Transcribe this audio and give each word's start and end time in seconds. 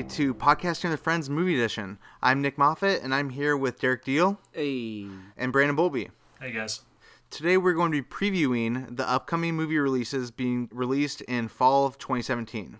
everybody, 0.00 0.16
to 0.16 0.34
Podcasting 0.34 0.90
with 0.90 1.00
Friends 1.00 1.28
Movie 1.28 1.54
Edition. 1.56 1.98
I'm 2.22 2.40
Nick 2.40 2.56
Moffat, 2.56 3.02
and 3.02 3.14
I'm 3.14 3.28
here 3.28 3.54
with 3.54 3.80
Derek 3.80 4.02
Deal 4.02 4.40
Hey. 4.52 5.06
and 5.36 5.52
Brandon 5.52 5.76
Bolby. 5.76 6.08
Hey 6.40 6.52
guys. 6.52 6.80
Today 7.28 7.58
we're 7.58 7.74
going 7.74 7.92
to 7.92 8.02
be 8.02 8.08
previewing 8.08 8.96
the 8.96 9.06
upcoming 9.06 9.56
movie 9.56 9.78
releases 9.78 10.30
being 10.30 10.70
released 10.72 11.20
in 11.22 11.48
fall 11.48 11.84
of 11.86 11.98
2017. 11.98 12.78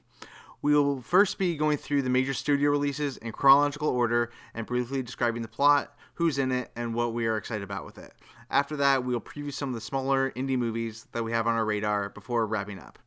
We 0.63 0.75
will 0.75 1.03
first 1.03 1.37
be 1.37 1.57
going 1.57 1.77
through 1.77 2.03
the 2.03 2.11
major 2.11 2.33
studio 2.33 2.71
releases 2.71 3.19
in 3.19 3.33
chronological 3.33 3.89
order 3.89 4.31
and 4.55 4.67
briefly 4.67 5.03
describing 5.03 5.43
the 5.43 5.49
plot, 5.49 5.95
who's 6.15 6.39
in 6.39 6.51
it, 6.51 6.71
and 6.75 6.95
what 6.95 7.13
we 7.13 7.27
are 7.27 7.37
excited 7.37 7.63
about 7.65 7.85
with 7.85 7.99
it. 7.99 8.15
After 8.51 8.77
that, 8.77 9.05
we'll 9.05 9.21
preview 9.21 9.53
some 9.53 9.69
of 9.69 9.75
the 9.75 9.81
smaller 9.83 10.31
indie 10.31 10.57
movies 10.59 11.07
that 11.13 11.23
we 11.23 11.33
have 11.33 11.47
on 11.47 11.55
our 11.55 11.67
radar 11.67 12.09
before 12.09 12.47
wrapping 12.47 12.79
up. 12.79 12.99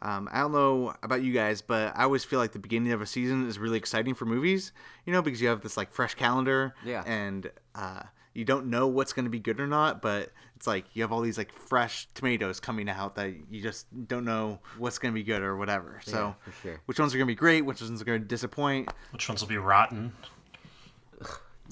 Um, 0.00 0.28
I 0.32 0.40
don't 0.40 0.52
know 0.52 0.94
about 1.02 1.22
you 1.22 1.32
guys, 1.32 1.60
but 1.60 1.92
I 1.96 2.04
always 2.04 2.24
feel 2.24 2.38
like 2.38 2.52
the 2.52 2.58
beginning 2.58 2.92
of 2.92 3.00
a 3.02 3.06
season 3.06 3.48
is 3.48 3.58
really 3.58 3.78
exciting 3.78 4.14
for 4.14 4.26
movies, 4.26 4.72
you 5.04 5.12
know, 5.12 5.22
because 5.22 5.40
you 5.42 5.48
have 5.48 5.60
this 5.60 5.76
like 5.76 5.90
fresh 5.90 6.14
calendar, 6.14 6.74
Yeah. 6.84 7.02
and 7.06 7.50
uh, 7.74 8.02
you 8.34 8.44
don't 8.44 8.66
know 8.66 8.86
what's 8.86 9.12
going 9.12 9.24
to 9.24 9.30
be 9.30 9.40
good 9.40 9.58
or 9.58 9.66
not, 9.66 10.00
but 10.00 10.30
it's 10.54 10.66
like 10.68 10.84
you 10.94 11.02
have 11.02 11.10
all 11.10 11.20
these 11.20 11.36
like 11.38 11.52
fresh 11.52 12.06
tomatoes 12.14 12.60
coming 12.60 12.88
out 12.88 13.16
that 13.16 13.32
you 13.50 13.60
just 13.60 13.86
don't 14.06 14.24
know 14.24 14.60
what's 14.78 14.98
going 14.98 15.12
to 15.12 15.18
be 15.18 15.24
good 15.24 15.42
or 15.42 15.56
whatever. 15.56 16.00
So, 16.04 16.16
Yeah, 16.16 16.32
for 16.52 16.52
sure. 16.62 16.80
which 16.86 17.00
ones 17.00 17.12
are 17.14 17.18
going 17.18 17.26
to 17.26 17.32
be 17.32 17.36
great, 17.36 17.62
which 17.62 17.80
ones 17.80 18.00
are 18.00 18.04
going 18.04 18.20
to 18.20 18.26
disappoint? 18.26 18.88
Which 19.12 19.28
ones 19.28 19.40
will 19.40 19.48
be 19.48 19.56
rotten? 19.58 20.12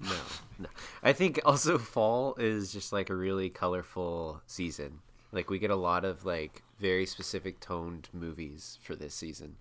No, 0.02 0.16
no. 0.58 0.68
I 1.02 1.12
think 1.12 1.40
also 1.44 1.78
fall 1.78 2.34
is 2.38 2.72
just 2.72 2.92
like 2.92 3.08
a 3.08 3.14
really 3.14 3.48
colorful 3.48 4.42
season. 4.46 4.98
Like 5.32 5.50
we 5.50 5.58
get 5.58 5.70
a 5.70 5.76
lot 5.76 6.04
of 6.04 6.24
like 6.24 6.62
very 6.78 7.06
specific 7.06 7.60
toned 7.60 8.08
movies 8.12 8.78
for 8.82 8.94
this 8.94 9.14
season. 9.14 9.56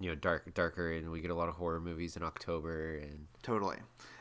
You 0.00 0.08
know, 0.08 0.16
dark, 0.16 0.52
darker, 0.54 0.92
and 0.92 1.10
we 1.12 1.20
get 1.20 1.30
a 1.30 1.34
lot 1.36 1.48
of 1.48 1.54
horror 1.54 1.80
movies 1.80 2.16
in 2.16 2.24
October, 2.24 2.96
and 2.96 3.26
Totally. 3.44 3.76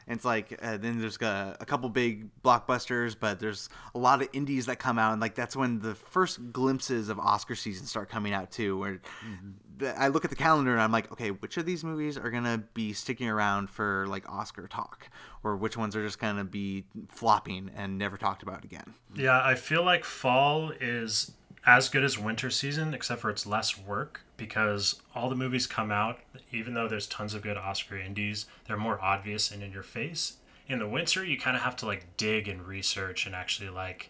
And 0.06 0.18
it's 0.18 0.26
like 0.26 0.60
uh, 0.62 0.78
then 0.78 1.00
there's 1.00 1.18
a, 1.22 1.58
a 1.60 1.66
couple 1.66 1.90
big 1.90 2.28
blockbusters, 2.44 3.16
but 3.20 3.40
there's 3.40 3.70
a 3.96 3.98
lot 3.98 4.22
of 4.22 4.28
indies 4.34 4.68
that 4.68 4.78
come 4.78 5.00
out, 5.00 5.14
and 5.14 5.22
like 5.22 5.34
that's 5.34 5.56
when 5.56 5.80
the 5.80 5.96
first 5.96 6.52
glimpses 6.52 7.10
of 7.10 7.20
Oscar 7.20 7.56
season 7.56 7.88
start 7.88 8.10
coming 8.10 8.34
out 8.34 8.52
too. 8.52 8.78
Where 8.78 8.92
the, 8.92 9.54
I 9.82 10.08
look 10.10 10.24
at 10.24 10.30
the 10.30 10.36
calendar 10.36 10.74
and 10.74 10.82
I'm 10.82 10.92
like, 10.92 11.12
okay, 11.12 11.32
which 11.32 11.58
of 11.58 11.66
these 11.66 11.84
movies 11.84 12.18
are 12.18 12.30
gonna 12.30 12.64
be 12.74 12.94
sticking 12.94 13.28
around 13.28 13.70
for 13.70 14.06
like 14.08 14.30
Oscar 14.30 14.68
talk, 14.68 15.10
or 15.44 15.56
which 15.56 15.78
ones 15.78 15.96
are 15.96 16.04
just 16.04 16.20
gonna 16.20 16.44
be 16.44 16.86
flopping 17.10 17.72
and 17.76 17.98
never 17.98 18.18
talked 18.18 18.44
about 18.44 18.64
again? 18.64 18.94
Yeah, 19.16 19.42
I 19.44 19.56
feel 19.56 19.84
like 19.84 20.04
fall 20.04 20.72
is 20.80 21.32
as 21.66 21.90
good 21.90 22.04
as 22.04 22.20
winter 22.20 22.50
season, 22.50 22.94
except 22.94 23.22
for 23.22 23.30
it's 23.30 23.46
less 23.46 23.78
work 23.78 24.22
because 24.38 25.02
all 25.16 25.30
the 25.30 25.36
movies 25.36 25.66
come 25.66 25.92
out, 25.92 26.20
even 26.52 26.74
though 26.74 26.88
there's 26.88 27.08
tons 27.08 27.34
of 27.34 27.42
good 27.42 27.58
Oscar 27.58 27.98
indies, 27.98 28.46
they're 28.68 28.78
more 28.78 29.02
obvious 29.02 29.50
and 29.52 29.64
in 29.64 29.72
your 29.72 29.84
face. 29.84 30.38
In 30.68 30.80
the 30.80 30.88
winter, 30.88 31.24
you 31.24 31.38
kind 31.38 31.56
of 31.56 31.64
have 31.64 31.76
to 31.78 31.86
like 31.86 32.18
dig 32.18 32.48
and 32.48 32.68
research 32.68 33.26
and 33.26 33.36
actually 33.36 33.70
like 33.70 34.10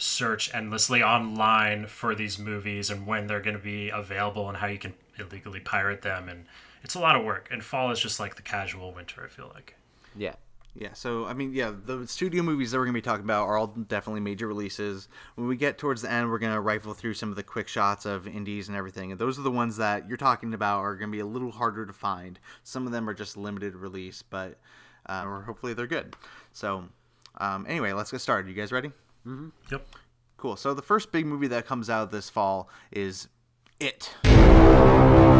search 0.00 0.52
endlessly 0.54 1.02
online 1.02 1.86
for 1.86 2.14
these 2.14 2.38
movies 2.38 2.88
and 2.90 3.06
when 3.06 3.26
they're 3.26 3.40
going 3.40 3.56
to 3.56 3.62
be 3.62 3.90
available 3.90 4.48
and 4.48 4.56
how 4.56 4.66
you 4.66 4.78
can 4.78 4.94
illegally 5.20 5.60
pirate 5.60 6.02
them. 6.02 6.28
And 6.28 6.46
it's 6.82 6.94
a 6.94 7.00
lot 7.00 7.16
of 7.16 7.24
work. 7.24 7.48
And 7.50 7.62
fall 7.62 7.90
is 7.90 8.00
just 8.00 8.20
like 8.20 8.36
the 8.36 8.42
casual 8.42 8.92
winter, 8.92 9.22
I 9.24 9.28
feel 9.28 9.50
like. 9.54 9.76
yeah, 10.16 10.34
Yeah, 10.74 10.92
so 10.92 11.26
I 11.26 11.34
mean, 11.34 11.52
yeah, 11.52 11.72
the 11.84 12.06
studio 12.06 12.42
movies 12.42 12.70
that 12.70 12.78
we're 12.78 12.84
gonna 12.84 12.94
be 12.94 13.02
talking 13.02 13.24
about 13.24 13.46
are 13.46 13.56
all 13.56 13.66
definitely 13.66 14.20
major 14.20 14.46
releases. 14.46 15.08
When 15.34 15.48
we 15.48 15.56
get 15.56 15.78
towards 15.78 16.02
the 16.02 16.10
end, 16.10 16.30
we're 16.30 16.38
gonna 16.38 16.60
rifle 16.60 16.94
through 16.94 17.14
some 17.14 17.30
of 17.30 17.36
the 17.36 17.42
quick 17.42 17.68
shots 17.68 18.06
of 18.06 18.26
indies 18.26 18.68
and 18.68 18.76
everything, 18.76 19.10
and 19.10 19.20
those 19.20 19.38
are 19.38 19.42
the 19.42 19.50
ones 19.50 19.76
that 19.78 20.08
you're 20.08 20.16
talking 20.16 20.54
about 20.54 20.78
are 20.80 20.94
gonna 20.96 21.10
be 21.12 21.20
a 21.20 21.26
little 21.26 21.50
harder 21.50 21.86
to 21.86 21.92
find. 21.92 22.38
Some 22.62 22.86
of 22.86 22.92
them 22.92 23.08
are 23.08 23.14
just 23.14 23.36
limited 23.36 23.74
release, 23.74 24.22
but 24.22 24.58
uh, 25.06 25.24
or 25.26 25.42
hopefully 25.42 25.74
they're 25.74 25.86
good. 25.86 26.14
So, 26.52 26.84
um, 27.38 27.66
anyway, 27.68 27.92
let's 27.92 28.10
get 28.10 28.20
started. 28.20 28.48
You 28.48 28.54
guys 28.54 28.70
ready? 28.70 28.92
Yep. 29.70 29.86
Cool. 30.36 30.56
So 30.56 30.72
the 30.72 30.82
first 30.82 31.12
big 31.12 31.26
movie 31.26 31.48
that 31.48 31.66
comes 31.66 31.90
out 31.90 32.10
this 32.10 32.30
fall 32.30 32.68
is 32.92 33.28
It. 33.78 34.14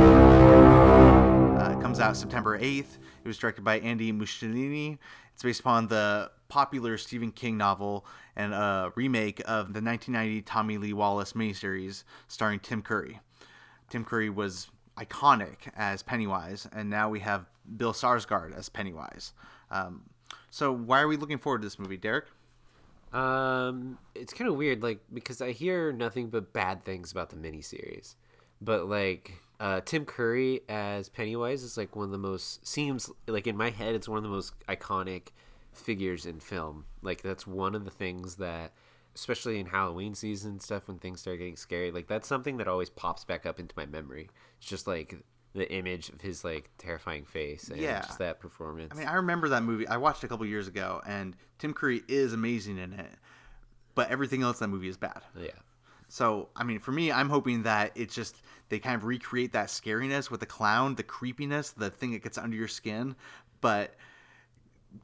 Uh, 0.00 1.76
it 1.76 1.80
comes 1.82 2.00
out 2.00 2.16
September 2.16 2.58
8th. 2.58 2.98
It 3.24 3.28
was 3.28 3.38
directed 3.38 3.62
by 3.62 3.78
Andy 3.80 4.12
Muschietti. 4.12 4.98
It's 5.34 5.42
based 5.42 5.60
upon 5.60 5.88
the 5.88 6.30
popular 6.48 6.98
Stephen 6.98 7.32
King 7.32 7.56
novel 7.56 8.04
and 8.36 8.52
a 8.52 8.92
remake 8.96 9.40
of 9.40 9.72
the 9.72 9.80
1990 9.80 10.42
Tommy 10.42 10.78
Lee 10.78 10.92
Wallace 10.92 11.32
miniseries 11.34 12.04
starring 12.28 12.60
Tim 12.60 12.82
Curry. 12.82 13.20
Tim 13.88 14.04
Curry 14.04 14.30
was 14.30 14.68
iconic 14.96 15.56
as 15.76 16.02
Pennywise, 16.02 16.68
and 16.72 16.90
now 16.90 17.08
we 17.08 17.20
have 17.20 17.46
Bill 17.76 17.92
Skarsgård 17.92 18.56
as 18.56 18.68
Pennywise. 18.68 19.32
Um, 19.70 20.02
so 20.50 20.72
why 20.72 21.00
are 21.00 21.08
we 21.08 21.16
looking 21.16 21.38
forward 21.38 21.62
to 21.62 21.66
this 21.66 21.78
movie, 21.78 21.96
Derek? 21.96 22.26
Um, 23.12 23.98
it's 24.14 24.32
kind 24.32 24.48
of 24.48 24.56
weird, 24.56 24.82
like 24.82 25.00
because 25.12 25.40
I 25.40 25.52
hear 25.52 25.92
nothing 25.92 26.28
but 26.28 26.52
bad 26.52 26.84
things 26.84 27.10
about 27.10 27.30
the 27.30 27.36
miniseries, 27.36 28.14
but 28.60 28.88
like 28.88 29.32
uh, 29.60 29.80
Tim 29.84 30.04
Curry 30.04 30.62
as 30.68 31.08
Pennywise 31.08 31.62
is 31.62 31.76
like 31.76 31.94
one 31.94 32.06
of 32.06 32.10
the 32.10 32.18
most 32.18 32.66
seems 32.66 33.10
like 33.28 33.46
in 33.46 33.56
my 33.56 33.70
head 33.70 33.94
it's 33.94 34.08
one 34.08 34.16
of 34.18 34.24
the 34.24 34.30
most 34.30 34.58
iconic 34.66 35.28
figures 35.72 36.26
in 36.26 36.40
film. 36.40 36.86
Like 37.02 37.22
that's 37.22 37.46
one 37.46 37.74
of 37.76 37.84
the 37.84 37.90
things 37.90 38.36
that, 38.36 38.72
especially 39.14 39.60
in 39.60 39.66
Halloween 39.66 40.14
season 40.14 40.58
stuff, 40.60 40.88
when 40.88 40.98
things 40.98 41.20
start 41.20 41.38
getting 41.38 41.56
scary, 41.56 41.90
like 41.90 42.06
that's 42.08 42.26
something 42.26 42.56
that 42.56 42.66
always 42.68 42.90
pops 42.90 43.24
back 43.24 43.44
up 43.46 43.60
into 43.60 43.74
my 43.76 43.86
memory. 43.86 44.30
It's 44.58 44.66
just 44.68 44.86
like 44.86 45.14
the 45.52 45.70
image 45.72 46.08
of 46.10 46.20
his 46.20 46.42
like 46.44 46.70
terrifying 46.78 47.24
face 47.24 47.68
and 47.68 47.80
Yeah. 47.80 48.00
just 48.02 48.18
that 48.18 48.40
performance. 48.40 48.92
I 48.94 48.98
mean, 48.98 49.08
I 49.08 49.14
remember 49.14 49.48
that 49.50 49.62
movie. 49.62 49.86
I 49.86 49.96
watched 49.98 50.24
a 50.24 50.28
couple 50.28 50.46
years 50.46 50.68
ago, 50.68 51.02
and 51.06 51.36
Tim 51.58 51.74
Curry 51.74 52.02
is 52.08 52.32
amazing 52.32 52.78
in 52.78 52.92
it, 52.94 53.10
but 53.94 54.10
everything 54.10 54.42
else 54.42 54.60
in 54.60 54.70
that 54.70 54.74
movie 54.74 54.88
is 54.88 54.96
bad. 54.96 55.22
yeah. 55.38 55.50
So, 56.10 56.48
I 56.56 56.64
mean, 56.64 56.80
for 56.80 56.90
me, 56.90 57.12
I'm 57.12 57.28
hoping 57.28 57.62
that 57.62 57.92
it's 57.94 58.14
just 58.14 58.34
they 58.68 58.80
kind 58.80 58.96
of 58.96 59.04
recreate 59.04 59.52
that 59.52 59.68
scariness 59.68 60.28
with 60.28 60.40
the 60.40 60.46
clown, 60.46 60.96
the 60.96 61.04
creepiness, 61.04 61.70
the 61.70 61.88
thing 61.88 62.10
that 62.12 62.22
gets 62.24 62.36
under 62.36 62.56
your 62.56 62.66
skin, 62.66 63.14
but 63.60 63.94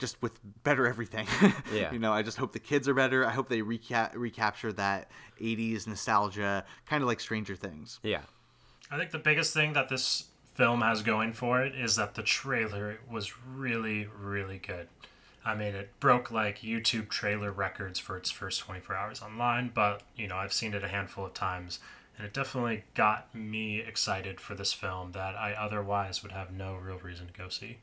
just 0.01 0.21
with 0.21 0.33
better 0.65 0.87
everything. 0.87 1.29
Yeah. 1.73 1.93
you 1.93 2.01
know, 2.01 2.13
I 2.13 2.23
just 2.23 2.39
hope 2.39 2.53
the 2.53 2.59
kids 2.59 2.89
are 2.89 2.95
better. 2.95 3.25
I 3.25 3.31
hope 3.31 3.49
they 3.49 3.61
reca- 3.61 4.15
recapture 4.15 4.73
that 4.73 5.11
80s 5.41 5.87
nostalgia, 5.87 6.65
kind 6.87 7.03
of 7.03 7.07
like 7.07 7.21
Stranger 7.21 7.55
Things. 7.55 8.01
Yeah. 8.03 8.23
I 8.91 8.99
think 8.99 9.13
the 9.13 9.19
biggest 9.19 9.55
thing 9.55 9.75
that 9.75 9.89
this 9.89 10.25
film 10.55 10.81
has 10.81 11.03
going 11.03 11.33
for 11.33 11.63
it 11.63 11.77
is 11.77 11.95
that 11.97 12.15
the 12.15 12.23
trailer 12.23 12.99
was 13.09 13.33
really, 13.47 14.09
really 14.19 14.59
good. 14.59 14.89
I 15.47 15.55
mean, 15.55 15.75
it 15.77 15.99
broke 16.01 16.31
like 16.33 16.59
YouTube 16.59 17.09
trailer 17.09 17.53
records 17.53 17.99
for 18.01 18.17
its 18.17 18.31
first 18.31 18.61
24 18.61 18.97
hours 18.97 19.23
online, 19.23 19.71
but 19.73 20.03
you 20.17 20.27
know, 20.27 20.37
I've 20.37 20.53
seen 20.53 20.75
it 20.75 20.83
a 20.83 20.89
handful 20.89 21.25
of 21.25 21.35
times, 21.35 21.79
and 22.19 22.27
it 22.27 22.35
definitely 22.35 22.83
got 22.95 23.33
me 23.35 23.79
excited 23.81 24.41
for 24.41 24.57
this 24.57 24.73
film 24.73 25.13
that 25.13 25.37
I 25.37 25.53
otherwise 25.53 26.23
would 26.23 26.33
have 26.33 26.51
no 26.53 26.75
real 26.75 26.99
reason 26.99 27.29
to 27.29 27.33
go 27.33 27.49
see. 27.49 27.79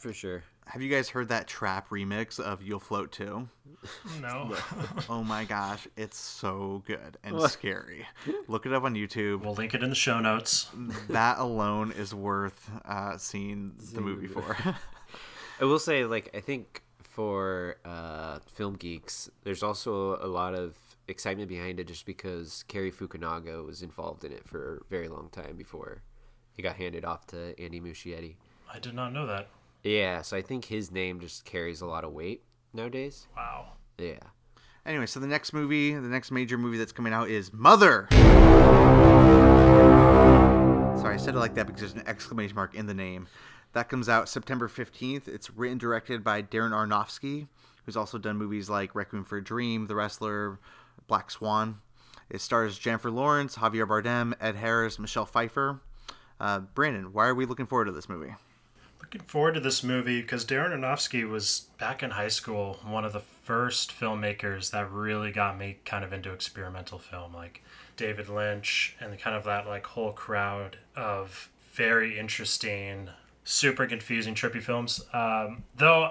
For 0.00 0.12
sure. 0.14 0.42
Have 0.66 0.80
you 0.80 0.88
guys 0.90 1.10
heard 1.10 1.28
that 1.28 1.46
trap 1.46 1.90
remix 1.90 2.40
of 2.40 2.62
You'll 2.62 2.80
Float 2.80 3.12
Too? 3.12 3.46
No, 4.22 4.56
Oh 5.10 5.22
my 5.22 5.44
gosh, 5.44 5.86
it's 5.98 6.18
so 6.18 6.82
good 6.86 7.18
and 7.22 7.38
scary. 7.42 8.06
Look 8.48 8.64
it 8.64 8.72
up 8.72 8.84
on 8.84 8.94
YouTube. 8.94 9.42
we'll 9.42 9.52
link 9.54 9.74
it 9.74 9.82
in 9.82 9.90
the 9.90 9.94
show 9.94 10.18
notes. 10.20 10.70
that 11.10 11.38
alone 11.38 11.92
is 11.92 12.14
worth 12.14 12.70
uh, 12.86 13.18
seeing 13.18 13.74
the 13.92 14.00
movie 14.00 14.26
for. 14.26 14.56
I 15.60 15.64
will 15.64 15.78
say, 15.78 16.04
like, 16.04 16.30
I 16.34 16.40
think 16.40 16.82
for 17.02 17.76
uh, 17.84 18.40
film 18.52 18.74
geeks, 18.74 19.30
there's 19.44 19.62
also 19.62 20.16
a 20.16 20.26
lot 20.26 20.54
of 20.54 20.76
excitement 21.06 21.48
behind 21.48 21.78
it 21.78 21.86
just 21.86 22.06
because 22.06 22.64
Cary 22.66 22.90
Fukunaga 22.90 23.64
was 23.64 23.82
involved 23.82 24.24
in 24.24 24.32
it 24.32 24.46
for 24.48 24.78
a 24.78 24.90
very 24.90 25.08
long 25.08 25.28
time 25.30 25.56
before 25.56 26.02
it 26.56 26.62
got 26.62 26.76
handed 26.76 27.04
off 27.04 27.26
to 27.28 27.58
Andy 27.60 27.80
Muschietti. 27.80 28.34
I 28.72 28.78
did 28.78 28.94
not 28.94 29.12
know 29.12 29.26
that. 29.26 29.48
Yeah, 29.84 30.22
so 30.22 30.36
I 30.36 30.42
think 30.42 30.64
his 30.64 30.90
name 30.90 31.20
just 31.20 31.44
carries 31.44 31.82
a 31.82 31.86
lot 31.86 32.04
of 32.04 32.12
weight 32.12 32.42
nowadays. 32.72 33.28
Wow. 33.36 33.72
Yeah. 33.98 34.18
anyway, 34.86 35.06
so 35.06 35.20
the 35.20 35.26
next 35.26 35.52
movie, 35.52 35.94
the 35.94 36.00
next 36.00 36.30
major 36.32 36.58
movie 36.58 36.78
that's 36.78 36.92
coming 36.92 37.12
out 37.12 37.28
is 37.28 37.52
Mother. 37.52 38.08
Sorry, 41.00 41.14
I 41.14 41.16
said 41.18 41.34
it 41.34 41.38
like 41.38 41.54
that 41.54 41.66
because 41.66 41.80
there's 41.80 41.94
an 41.94 42.08
exclamation 42.08 42.56
mark 42.56 42.74
in 42.74 42.86
the 42.86 42.94
name. 42.94 43.28
That 43.74 43.88
comes 43.88 44.08
out 44.08 44.28
September 44.28 44.68
15th. 44.68 45.26
It's 45.26 45.50
written 45.50 45.78
directed 45.78 46.22
by 46.22 46.42
Darren 46.42 46.70
Aronofsky, 46.70 47.48
who's 47.84 47.96
also 47.96 48.18
done 48.18 48.36
movies 48.36 48.70
like 48.70 48.94
Requiem 48.94 49.24
for 49.24 49.38
a 49.38 49.44
Dream, 49.44 49.88
The 49.88 49.96
Wrestler, 49.96 50.60
Black 51.08 51.28
Swan. 51.30 51.80
It 52.30 52.40
stars 52.40 52.78
Jennifer 52.78 53.10
Lawrence, 53.10 53.56
Javier 53.56 53.86
Bardem, 53.86 54.32
Ed 54.40 54.54
Harris, 54.54 55.00
Michelle 55.00 55.26
Pfeiffer. 55.26 55.80
Uh, 56.38 56.60
Brandon, 56.60 57.12
why 57.12 57.26
are 57.26 57.34
we 57.34 57.46
looking 57.46 57.66
forward 57.66 57.86
to 57.86 57.92
this 57.92 58.08
movie? 58.08 58.34
Looking 59.00 59.22
forward 59.22 59.54
to 59.54 59.60
this 59.60 59.82
movie 59.82 60.22
because 60.22 60.44
Darren 60.44 60.70
Aronofsky 60.70 61.28
was 61.28 61.66
back 61.78 62.02
in 62.02 62.12
high 62.12 62.28
school 62.28 62.78
one 62.86 63.04
of 63.04 63.12
the 63.12 63.20
first 63.20 63.92
filmmakers 63.92 64.70
that 64.70 64.90
really 64.90 65.32
got 65.32 65.58
me 65.58 65.78
kind 65.84 66.04
of 66.04 66.12
into 66.12 66.32
experimental 66.32 67.00
film, 67.00 67.34
like 67.34 67.62
David 67.96 68.28
Lynch 68.28 68.96
and 69.00 69.18
kind 69.18 69.36
of 69.36 69.44
that 69.44 69.66
like 69.66 69.84
whole 69.84 70.12
crowd 70.12 70.78
of 70.96 71.50
very 71.72 72.18
interesting 72.18 73.10
super 73.44 73.86
confusing, 73.86 74.34
trippy 74.34 74.62
films. 74.62 75.04
Um, 75.12 75.64
though 75.76 76.08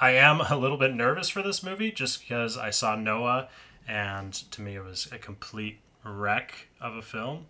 I 0.00 0.10
am 0.12 0.40
a 0.40 0.56
little 0.56 0.78
bit 0.78 0.94
nervous 0.94 1.28
for 1.28 1.42
this 1.42 1.62
movie 1.62 1.90
just 1.92 2.20
because 2.20 2.56
I 2.56 2.70
saw 2.70 2.96
Noah 2.96 3.48
and 3.88 4.32
to 4.52 4.62
me 4.62 4.76
it 4.76 4.84
was 4.84 5.08
a 5.12 5.18
complete 5.18 5.78
wreck 6.04 6.68
of 6.80 6.96
a 6.96 7.02
film. 7.02 7.46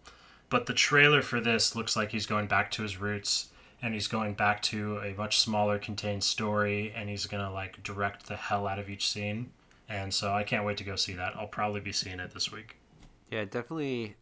But 0.48 0.66
the 0.66 0.74
trailer 0.74 1.22
for 1.22 1.40
this 1.40 1.74
looks 1.74 1.96
like 1.96 2.12
he's 2.12 2.26
going 2.26 2.46
back 2.46 2.70
to 2.72 2.82
his 2.82 2.98
roots 2.98 3.48
and 3.82 3.94
he's 3.94 4.06
going 4.06 4.34
back 4.34 4.62
to 4.62 4.98
a 4.98 5.12
much 5.14 5.40
smaller 5.40 5.78
contained 5.78 6.24
story 6.24 6.92
and 6.96 7.08
he's 7.08 7.26
to 7.26 7.50
like 7.50 7.82
direct 7.82 8.26
the 8.26 8.36
hell 8.36 8.66
out 8.66 8.78
of 8.78 8.88
each 8.88 9.08
scene. 9.08 9.50
And 9.88 10.12
so 10.12 10.32
I 10.32 10.42
can't 10.42 10.64
wait 10.64 10.76
to 10.78 10.84
go 10.84 10.96
see 10.96 11.14
that. 11.14 11.34
I'll 11.36 11.46
probably 11.46 11.80
be 11.80 11.92
seeing 11.92 12.20
it 12.20 12.32
this 12.32 12.50
week. 12.50 12.76
Yeah, 13.30 13.44
definitely. 13.44 14.16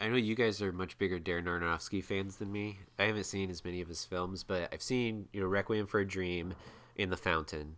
I 0.00 0.08
know 0.08 0.16
you 0.16 0.34
guys 0.34 0.62
are 0.62 0.72
much 0.72 0.96
bigger 0.96 1.20
Darren 1.20 1.44
Aronofsky 1.44 2.02
fans 2.02 2.36
than 2.36 2.50
me. 2.50 2.78
I 2.98 3.04
haven't 3.04 3.24
seen 3.24 3.50
as 3.50 3.64
many 3.64 3.82
of 3.82 3.88
his 3.88 4.04
films, 4.04 4.42
but 4.42 4.72
I've 4.72 4.82
seen 4.82 5.28
you 5.32 5.40
know 5.40 5.46
Requiem 5.46 5.86
for 5.86 6.00
a 6.00 6.06
Dream, 6.06 6.54
in 7.00 7.10
The 7.10 7.16
Fountain, 7.16 7.76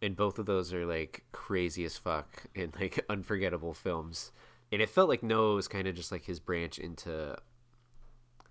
and 0.00 0.16
both 0.16 0.38
of 0.38 0.46
those 0.46 0.72
are 0.72 0.86
like 0.86 1.24
crazy 1.32 1.84
as 1.84 1.96
fuck 1.96 2.44
and 2.56 2.74
like 2.80 3.04
unforgettable 3.08 3.74
films. 3.74 4.32
And 4.72 4.80
it 4.80 4.88
felt 4.88 5.08
like 5.08 5.22
Noah 5.22 5.54
was 5.54 5.68
kind 5.68 5.86
of 5.86 5.94
just 5.94 6.10
like 6.10 6.24
his 6.24 6.40
branch 6.40 6.78
into. 6.78 7.36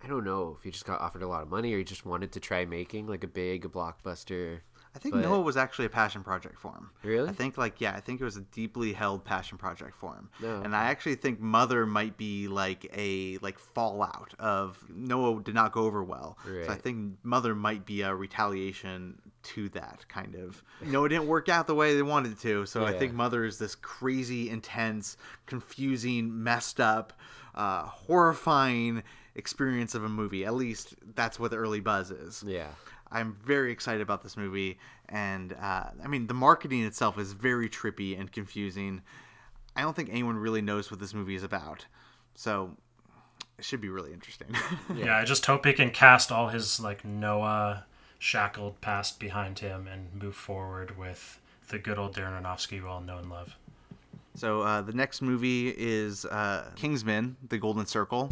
I 0.03 0.07
don't 0.07 0.23
know 0.23 0.55
if 0.57 0.63
he 0.63 0.71
just 0.71 0.85
got 0.85 0.99
offered 0.99 1.21
a 1.21 1.27
lot 1.27 1.43
of 1.43 1.49
money 1.49 1.73
or 1.73 1.77
he 1.77 1.83
just 1.83 2.07
wanted 2.07 2.31
to 2.31 2.39
try 2.39 2.65
making 2.65 3.05
like 3.05 3.23
a 3.23 3.27
big 3.27 3.71
blockbuster 3.71 4.61
I 4.93 4.99
think 4.99 5.15
But- 5.15 5.21
Noah 5.21 5.41
was 5.41 5.55
actually 5.55 5.85
a 5.85 5.89
passion 5.89 6.21
project 6.23 6.59
for 6.59 6.73
him. 6.73 6.89
Really? 7.03 7.29
I 7.29 7.31
think 7.31 7.57
like 7.57 7.79
yeah, 7.79 7.93
I 7.95 8.01
think 8.01 8.19
it 8.19 8.23
was 8.25 8.35
a 8.35 8.41
deeply 8.41 8.91
held 8.93 9.23
passion 9.23 9.57
project 9.57 9.95
for 9.95 10.13
him. 10.13 10.29
No. 10.41 10.61
And 10.61 10.75
I 10.75 10.85
actually 10.85 11.15
think 11.15 11.39
Mother 11.39 11.85
might 11.85 12.17
be 12.17 12.47
like 12.49 12.91
a 12.95 13.37
like 13.41 13.57
fallout 13.57 14.33
of 14.37 14.83
Noah 14.93 15.41
did 15.41 15.55
not 15.55 15.71
go 15.71 15.83
over 15.85 16.03
well. 16.03 16.37
Right. 16.45 16.65
So 16.65 16.71
I 16.73 16.75
think 16.75 17.17
Mother 17.23 17.55
might 17.55 17.85
be 17.85 18.01
a 18.01 18.13
retaliation 18.13 19.21
to 19.43 19.69
that 19.69 20.05
kind 20.09 20.35
of. 20.35 20.61
Noah 20.81 21.09
didn't 21.09 21.27
work 21.27 21.47
out 21.47 21.67
the 21.67 21.75
way 21.75 21.95
they 21.95 22.01
wanted 22.01 22.33
it 22.33 22.39
to. 22.41 22.65
So 22.65 22.85
I 22.85 22.91
think 22.97 23.13
Mother 23.13 23.45
is 23.45 23.57
this 23.57 23.75
crazy, 23.75 24.49
intense, 24.49 25.15
confusing, 25.45 26.43
messed 26.43 26.79
up, 26.81 27.13
uh, 27.55 27.83
horrifying 27.83 29.03
experience 29.35 29.95
of 29.95 30.03
a 30.03 30.09
movie. 30.09 30.45
At 30.45 30.53
least 30.53 30.95
that's 31.15 31.39
what 31.39 31.51
the 31.51 31.57
early 31.57 31.79
buzz 31.79 32.11
is. 32.11 32.43
Yeah. 32.45 32.67
I'm 33.11 33.35
very 33.45 33.71
excited 33.71 34.01
about 34.01 34.23
this 34.23 34.37
movie, 34.37 34.79
and 35.09 35.53
uh, 35.53 35.85
I 36.03 36.07
mean 36.07 36.27
the 36.27 36.33
marketing 36.33 36.83
itself 36.83 37.17
is 37.19 37.33
very 37.33 37.67
trippy 37.69 38.17
and 38.19 38.31
confusing. 38.31 39.01
I 39.75 39.81
don't 39.81 39.95
think 39.95 40.09
anyone 40.11 40.37
really 40.37 40.61
knows 40.61 40.89
what 40.91 40.99
this 40.99 41.13
movie 41.13 41.35
is 41.35 41.43
about, 41.43 41.85
so 42.35 42.75
it 43.57 43.65
should 43.65 43.81
be 43.81 43.89
really 43.89 44.13
interesting. 44.13 44.47
Yeah. 44.95 45.17
I 45.17 45.23
just 45.25 45.45
hope 45.45 45.65
he 45.65 45.73
can 45.73 45.89
cast 45.91 46.31
all 46.31 46.49
his 46.49 46.79
like 46.79 47.03
Noah 47.05 47.85
shackled 48.19 48.79
past 48.81 49.19
behind 49.19 49.59
him 49.59 49.87
and 49.87 50.13
move 50.13 50.35
forward 50.35 50.97
with 50.97 51.39
the 51.69 51.79
good 51.79 51.97
old 51.97 52.15
Darren 52.15 52.41
Aronofsky 52.41 52.81
we 52.81 52.87
all 52.87 53.01
know 53.01 53.17
and 53.17 53.29
love. 53.29 53.55
so 54.35 54.61
uh, 54.61 54.81
the 54.81 54.93
next 54.93 55.21
movie 55.21 55.73
is 55.77 56.25
uh, 56.25 56.69
Kingsman: 56.75 57.35
The 57.49 57.57
Golden 57.57 57.85
Circle. 57.85 58.27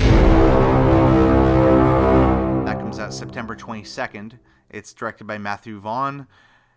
That 2.65 2.77
comes 2.79 2.99
out 2.99 3.13
September 3.13 3.55
22nd. 3.55 4.33
It's 4.69 4.93
directed 4.93 5.25
by 5.25 5.37
Matthew 5.37 5.79
Vaughn. 5.79 6.27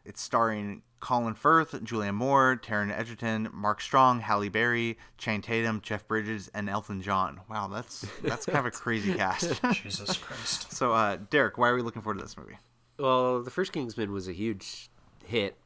It's 0.04 0.20
starring 0.20 0.82
Colin 1.00 1.34
Firth, 1.34 1.72
Julianne 1.82 2.14
Moore, 2.14 2.60
Taron 2.62 2.96
Egerton, 2.96 3.48
Mark 3.52 3.80
Strong, 3.80 4.20
Halle 4.20 4.48
Berry, 4.48 4.98
Channing 5.18 5.42
Tatum, 5.42 5.80
Jeff 5.80 6.06
Bridges, 6.06 6.50
and 6.54 6.68
Elton 6.68 7.02
John. 7.02 7.40
Wow, 7.48 7.68
that's 7.68 8.06
that's 8.22 8.46
kind 8.46 8.58
of 8.58 8.66
a 8.66 8.70
crazy 8.76 9.14
cast. 9.14 9.60
Jesus 9.72 10.16
Christ. 10.16 10.72
so, 10.72 10.92
uh, 10.92 11.18
Derek, 11.30 11.58
why 11.58 11.68
are 11.68 11.74
we 11.74 11.82
looking 11.82 12.02
forward 12.02 12.18
to 12.18 12.24
this 12.24 12.36
movie? 12.36 12.56
Well, 12.98 13.42
the 13.42 13.50
first 13.50 13.72
Kingsman 13.72 14.12
was 14.12 14.28
a 14.28 14.32
huge 14.32 14.90
hit. 15.24 15.56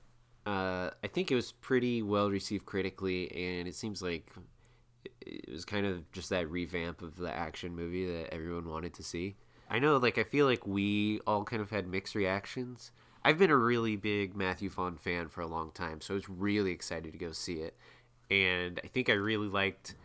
Uh, 0.46 0.90
I 1.02 1.08
think 1.08 1.30
it 1.30 1.34
was 1.34 1.52
pretty 1.52 2.02
well 2.02 2.30
received 2.30 2.66
critically, 2.66 3.30
and 3.32 3.66
it 3.66 3.74
seems 3.74 4.00
like 4.00 4.30
it 5.20 5.50
was 5.50 5.64
kind 5.64 5.86
of 5.86 6.10
just 6.12 6.30
that 6.30 6.48
revamp 6.50 7.02
of 7.02 7.16
the 7.16 7.30
action 7.30 7.74
movie 7.74 8.06
that 8.06 8.32
everyone 8.32 8.68
wanted 8.68 8.94
to 8.94 9.02
see. 9.02 9.36
I 9.68 9.78
know, 9.78 9.96
like, 9.96 10.18
I 10.18 10.24
feel 10.24 10.46
like 10.46 10.66
we 10.66 11.20
all 11.26 11.44
kind 11.44 11.60
of 11.60 11.70
had 11.70 11.88
mixed 11.88 12.14
reactions. 12.14 12.92
I've 13.24 13.38
been 13.38 13.50
a 13.50 13.56
really 13.56 13.96
big 13.96 14.36
Matthew 14.36 14.70
Vaughn 14.70 14.96
fan 14.96 15.28
for 15.28 15.40
a 15.40 15.46
long 15.46 15.72
time, 15.72 16.00
so 16.00 16.14
I 16.14 16.16
was 16.16 16.28
really 16.28 16.70
excited 16.70 17.12
to 17.12 17.18
go 17.18 17.32
see 17.32 17.54
it. 17.54 17.76
And 18.30 18.80
I 18.84 18.86
think 18.86 19.10
I 19.10 19.14
really 19.14 19.48
liked 19.48 19.96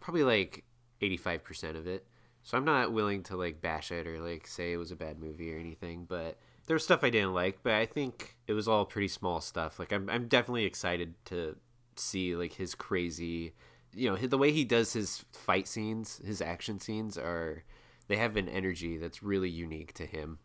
probably 0.00 0.22
like 0.24 0.64
85% 1.02 1.76
of 1.76 1.86
it. 1.86 2.06
So 2.42 2.56
I'm 2.56 2.64
not 2.64 2.92
willing 2.92 3.22
to 3.24 3.36
like 3.36 3.60
bash 3.60 3.92
it 3.92 4.06
or 4.06 4.20
like 4.20 4.46
say 4.46 4.72
it 4.72 4.78
was 4.78 4.90
a 4.90 4.96
bad 4.96 5.18
movie 5.18 5.54
or 5.54 5.58
anything, 5.58 6.06
but 6.08 6.38
there 6.66 6.74
was 6.74 6.84
stuff 6.84 7.04
I 7.04 7.10
didn't 7.10 7.34
like, 7.34 7.58
but 7.62 7.74
I 7.74 7.84
think 7.84 8.36
it 8.46 8.54
was 8.54 8.66
all 8.68 8.86
pretty 8.86 9.08
small 9.08 9.42
stuff. 9.42 9.78
Like 9.78 9.92
I'm 9.92 10.08
I'm 10.08 10.28
definitely 10.28 10.64
excited 10.64 11.14
to 11.26 11.56
see 11.96 12.36
like 12.36 12.54
his 12.54 12.74
crazy, 12.74 13.52
you 13.94 14.08
know, 14.08 14.16
the 14.16 14.38
way 14.38 14.52
he 14.52 14.64
does 14.64 14.94
his 14.94 15.24
fight 15.32 15.68
scenes, 15.68 16.22
his 16.24 16.40
action 16.40 16.80
scenes 16.80 17.18
are 17.18 17.64
they 18.08 18.16
have 18.16 18.36
an 18.36 18.48
energy 18.48 18.98
that's 18.98 19.22
really 19.22 19.48
unique 19.50 19.92
to 19.94 20.06
him. 20.06 20.38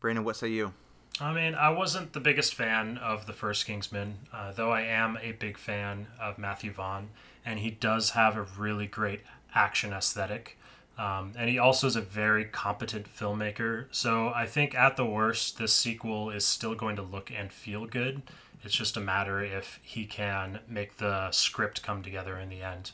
Brandon, 0.00 0.24
what 0.24 0.36
say 0.36 0.48
you? 0.48 0.72
I 1.20 1.32
mean, 1.32 1.54
I 1.54 1.70
wasn't 1.70 2.12
the 2.12 2.20
biggest 2.20 2.54
fan 2.54 2.98
of 2.98 3.26
the 3.26 3.32
first 3.32 3.66
Kingsman, 3.66 4.18
uh, 4.32 4.52
though 4.52 4.70
I 4.70 4.82
am 4.82 5.16
a 5.22 5.32
big 5.32 5.56
fan 5.56 6.08
of 6.20 6.38
Matthew 6.38 6.72
Vaughn, 6.72 7.10
and 7.44 7.60
he 7.60 7.70
does 7.70 8.10
have 8.10 8.36
a 8.36 8.46
really 8.58 8.86
great 8.86 9.20
action 9.54 9.92
aesthetic. 9.92 10.58
Um, 10.98 11.32
and 11.36 11.48
he 11.48 11.58
also 11.58 11.86
is 11.86 11.96
a 11.96 12.00
very 12.00 12.44
competent 12.44 13.06
filmmaker. 13.12 13.86
So 13.90 14.28
I 14.28 14.46
think 14.46 14.74
at 14.74 14.96
the 14.96 15.06
worst, 15.06 15.58
this 15.58 15.72
sequel 15.72 16.30
is 16.30 16.44
still 16.44 16.74
going 16.74 16.96
to 16.96 17.02
look 17.02 17.30
and 17.36 17.52
feel 17.52 17.86
good. 17.86 18.22
It's 18.62 18.74
just 18.74 18.96
a 18.96 19.00
matter 19.00 19.42
if 19.42 19.80
he 19.82 20.06
can 20.06 20.60
make 20.68 20.96
the 20.96 21.30
script 21.30 21.82
come 21.82 22.02
together 22.02 22.38
in 22.38 22.48
the 22.48 22.62
end 22.62 22.92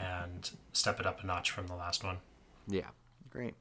and 0.00 0.50
step 0.72 0.98
it 0.98 1.06
up 1.06 1.22
a 1.22 1.26
notch 1.26 1.50
from 1.50 1.66
the 1.66 1.74
last 1.74 2.02
one. 2.02 2.18
Yeah. 2.66 2.88
Great. 3.32 3.54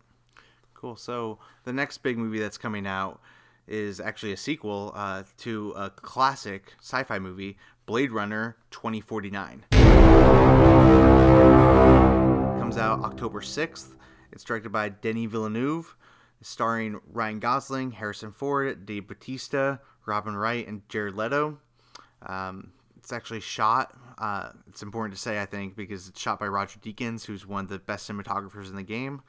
Cool. 0.74 0.98
So 0.98 1.40
the 1.64 1.72
next 1.72 2.00
big 2.00 2.18
movie 2.18 2.40
that's 2.40 2.58
coming 2.58 2.86
out 2.86 3.22
is 3.68 4.02
actually 4.02 4.34
a 4.34 4.38
sequel 4.38 4.92
uh, 4.96 5.24
to 5.38 5.72
a 5.78 5.90
classic 5.90 6.74
sci-fi 6.82 7.20
movie, 7.20 7.58
Blade 7.86 8.12
Runner 8.12 8.58
2049. 8.72 9.64
Comes 12.60 12.78
out 12.78 13.00
October 13.06 13.40
6th. 13.40 13.96
It's 14.34 14.44
directed 14.44 14.74
by 14.74 14.90
Denis 14.90 15.32
Villeneuve, 15.32 15.96
starring 16.42 17.00
Ryan 17.14 17.40
Gosling, 17.40 17.92
Harrison 17.92 18.34
Ford, 18.34 18.86
Dave 18.86 19.08
Bautista, 19.08 19.80
Robin 20.06 20.36
Wright, 20.36 20.68
and 20.68 20.82
Jared 20.90 21.16
Leto. 21.16 21.60
Um, 22.26 22.72
it's 22.98 23.14
actually 23.14 23.40
shot. 23.40 23.94
Uh, 24.18 24.50
it's 24.68 24.84
important 24.84 25.16
to 25.16 25.22
say, 25.22 25.42
I 25.42 25.46
think, 25.46 25.78
because 25.78 26.10
it's 26.10 26.20
shot 26.20 26.40
by 26.40 26.48
Roger 26.48 26.78
Deakins, 26.80 27.26
who's 27.26 27.48
one 27.48 27.64
of 27.64 27.70
the 27.70 27.80
best 27.80 28.10
cinematographers 28.10 28.68
in 28.68 28.76
the 28.76 28.84
game. 28.84 29.22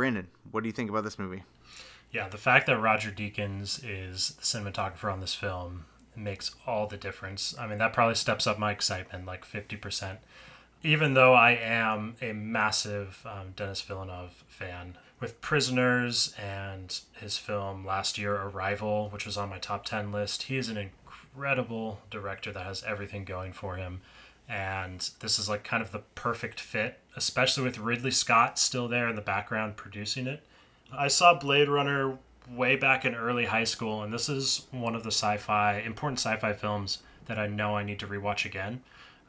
Brandon, 0.00 0.28
what 0.50 0.62
do 0.62 0.66
you 0.66 0.72
think 0.72 0.88
about 0.88 1.04
this 1.04 1.18
movie? 1.18 1.42
Yeah, 2.10 2.30
the 2.30 2.38
fact 2.38 2.66
that 2.68 2.78
Roger 2.78 3.10
Deakins 3.10 3.84
is 3.84 4.30
the 4.30 4.42
cinematographer 4.44 5.12
on 5.12 5.20
this 5.20 5.34
film 5.34 5.84
makes 6.16 6.52
all 6.66 6.86
the 6.86 6.96
difference. 6.96 7.54
I 7.58 7.66
mean, 7.66 7.76
that 7.80 7.92
probably 7.92 8.14
steps 8.14 8.46
up 8.46 8.58
my 8.58 8.72
excitement 8.72 9.26
like 9.26 9.44
50%. 9.44 10.16
Even 10.82 11.12
though 11.12 11.34
I 11.34 11.50
am 11.50 12.16
a 12.22 12.32
massive 12.32 13.26
um, 13.26 13.52
Denis 13.54 13.82
Villeneuve 13.82 14.42
fan, 14.48 14.96
with 15.20 15.42
Prisoners 15.42 16.34
and 16.42 16.98
his 17.12 17.36
film 17.36 17.84
last 17.84 18.16
year, 18.16 18.36
Arrival, 18.36 19.10
which 19.10 19.26
was 19.26 19.36
on 19.36 19.50
my 19.50 19.58
top 19.58 19.84
10 19.84 20.10
list, 20.12 20.44
he 20.44 20.56
is 20.56 20.70
an 20.70 20.78
incredible 20.78 22.00
director 22.10 22.52
that 22.52 22.64
has 22.64 22.82
everything 22.84 23.26
going 23.26 23.52
for 23.52 23.76
him. 23.76 24.00
And 24.50 25.08
this 25.20 25.38
is 25.38 25.48
like 25.48 25.62
kind 25.62 25.80
of 25.80 25.92
the 25.92 26.00
perfect 26.16 26.58
fit, 26.58 26.98
especially 27.14 27.62
with 27.62 27.78
Ridley 27.78 28.10
Scott 28.10 28.58
still 28.58 28.88
there 28.88 29.08
in 29.08 29.14
the 29.14 29.22
background 29.22 29.76
producing 29.76 30.26
it. 30.26 30.42
I 30.92 31.06
saw 31.06 31.38
Blade 31.38 31.68
Runner 31.68 32.18
way 32.50 32.74
back 32.74 33.04
in 33.04 33.14
early 33.14 33.44
high 33.44 33.64
school, 33.64 34.02
and 34.02 34.12
this 34.12 34.28
is 34.28 34.66
one 34.72 34.96
of 34.96 35.04
the 35.04 35.12
sci-fi 35.12 35.78
important 35.78 36.18
sci-fi 36.18 36.52
films 36.52 36.98
that 37.26 37.38
I 37.38 37.46
know 37.46 37.76
I 37.76 37.84
need 37.84 38.00
to 38.00 38.08
rewatch 38.08 38.44
again. 38.44 38.82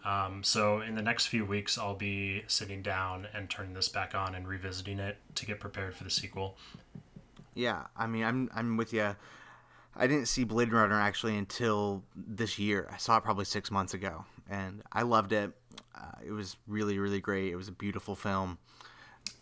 Um, 0.03 0.43
so 0.43 0.81
in 0.81 0.95
the 0.95 1.03
next 1.03 1.27
few 1.27 1.45
weeks, 1.45 1.77
I'll 1.77 1.93
be 1.93 2.43
sitting 2.47 2.81
down 2.81 3.27
and 3.35 3.47
turning 3.47 3.73
this 3.73 3.89
back 3.89 4.15
on 4.15 4.33
and 4.33 4.47
revisiting 4.47 4.97
it 4.97 5.17
to 5.35 5.45
get 5.45 5.59
prepared 5.59 5.95
for 5.95 6.03
the 6.03 6.09
sequel. 6.09 6.57
Yeah, 7.53 7.83
I 7.95 8.07
mean, 8.07 8.23
I'm 8.23 8.49
I'm 8.55 8.77
with 8.77 8.91
you. 8.91 9.15
I 9.95 10.07
didn't 10.07 10.27
see 10.27 10.45
Blade 10.45 10.71
Runner 10.71 10.99
actually 10.99 11.37
until 11.37 12.01
this 12.15 12.57
year. 12.57 12.89
I 12.91 12.97
saw 12.97 13.17
it 13.17 13.23
probably 13.23 13.45
six 13.45 13.69
months 13.69 13.93
ago, 13.93 14.25
and 14.51 14.83
I 14.91 15.03
loved 15.03 15.31
it. 15.31 15.51
Uh, 15.95 16.11
it 16.25 16.31
was 16.31 16.57
really, 16.67 16.99
really 16.99 17.21
great. 17.21 17.51
It 17.51 17.55
was 17.55 17.69
a 17.69 17.71
beautiful 17.71 18.15
film. 18.15 18.57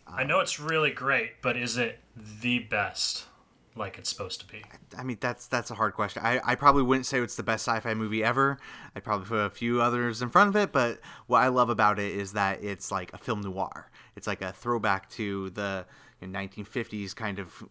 I 0.08 0.24
know 0.24 0.40
it's 0.40 0.60
really 0.60 0.92
great, 0.92 1.42
but 1.42 1.58
is 1.58 1.78
it 1.78 2.00
the 2.42 2.60
best 2.60 3.26
like 3.76 3.98
it's 3.98 4.10
supposed 4.10 4.40
to 4.42 4.48
be? 4.48 4.64
I 4.98 5.04
mean, 5.04 5.18
that's 5.20 5.48
that's 5.48 5.72
a 5.72 5.76
hard 5.76 5.94
question. 5.94 6.24
I, 6.24 6.40
I 6.44 6.56
probably 6.56 6.84
wouldn't 6.84 7.06
say 7.06 7.20
it's 7.20 7.36
the 7.36 7.44
best 7.44 7.68
sci-fi 7.68 7.94
movie 7.94 8.24
ever. 8.24 8.60
I'd 8.96 9.04
probably 9.04 9.28
put 9.28 9.36
a 9.40 9.50
few 9.50 9.82
others 9.82 10.22
in 10.22 10.30
front 10.30 10.50
of 10.50 10.56
it, 10.56 10.72
but 10.72 11.00
what 11.28 11.40
I 11.40 11.48
love 11.48 11.70
about 11.70 12.00
it 12.00 12.14
is 12.14 12.34
that 12.34 12.64
it's 12.64 12.92
like 12.92 13.12
a 13.14 13.18
film 13.18 13.42
noir. 13.42 13.90
It's 14.16 14.28
like 14.28 14.42
a 14.42 14.52
throwback 14.52 15.10
to 15.12 15.50
the 15.52 15.86
you 16.22 16.28
know, 16.28 16.40
1950s 16.40 17.16
kind 17.16 17.40
of 17.40 17.64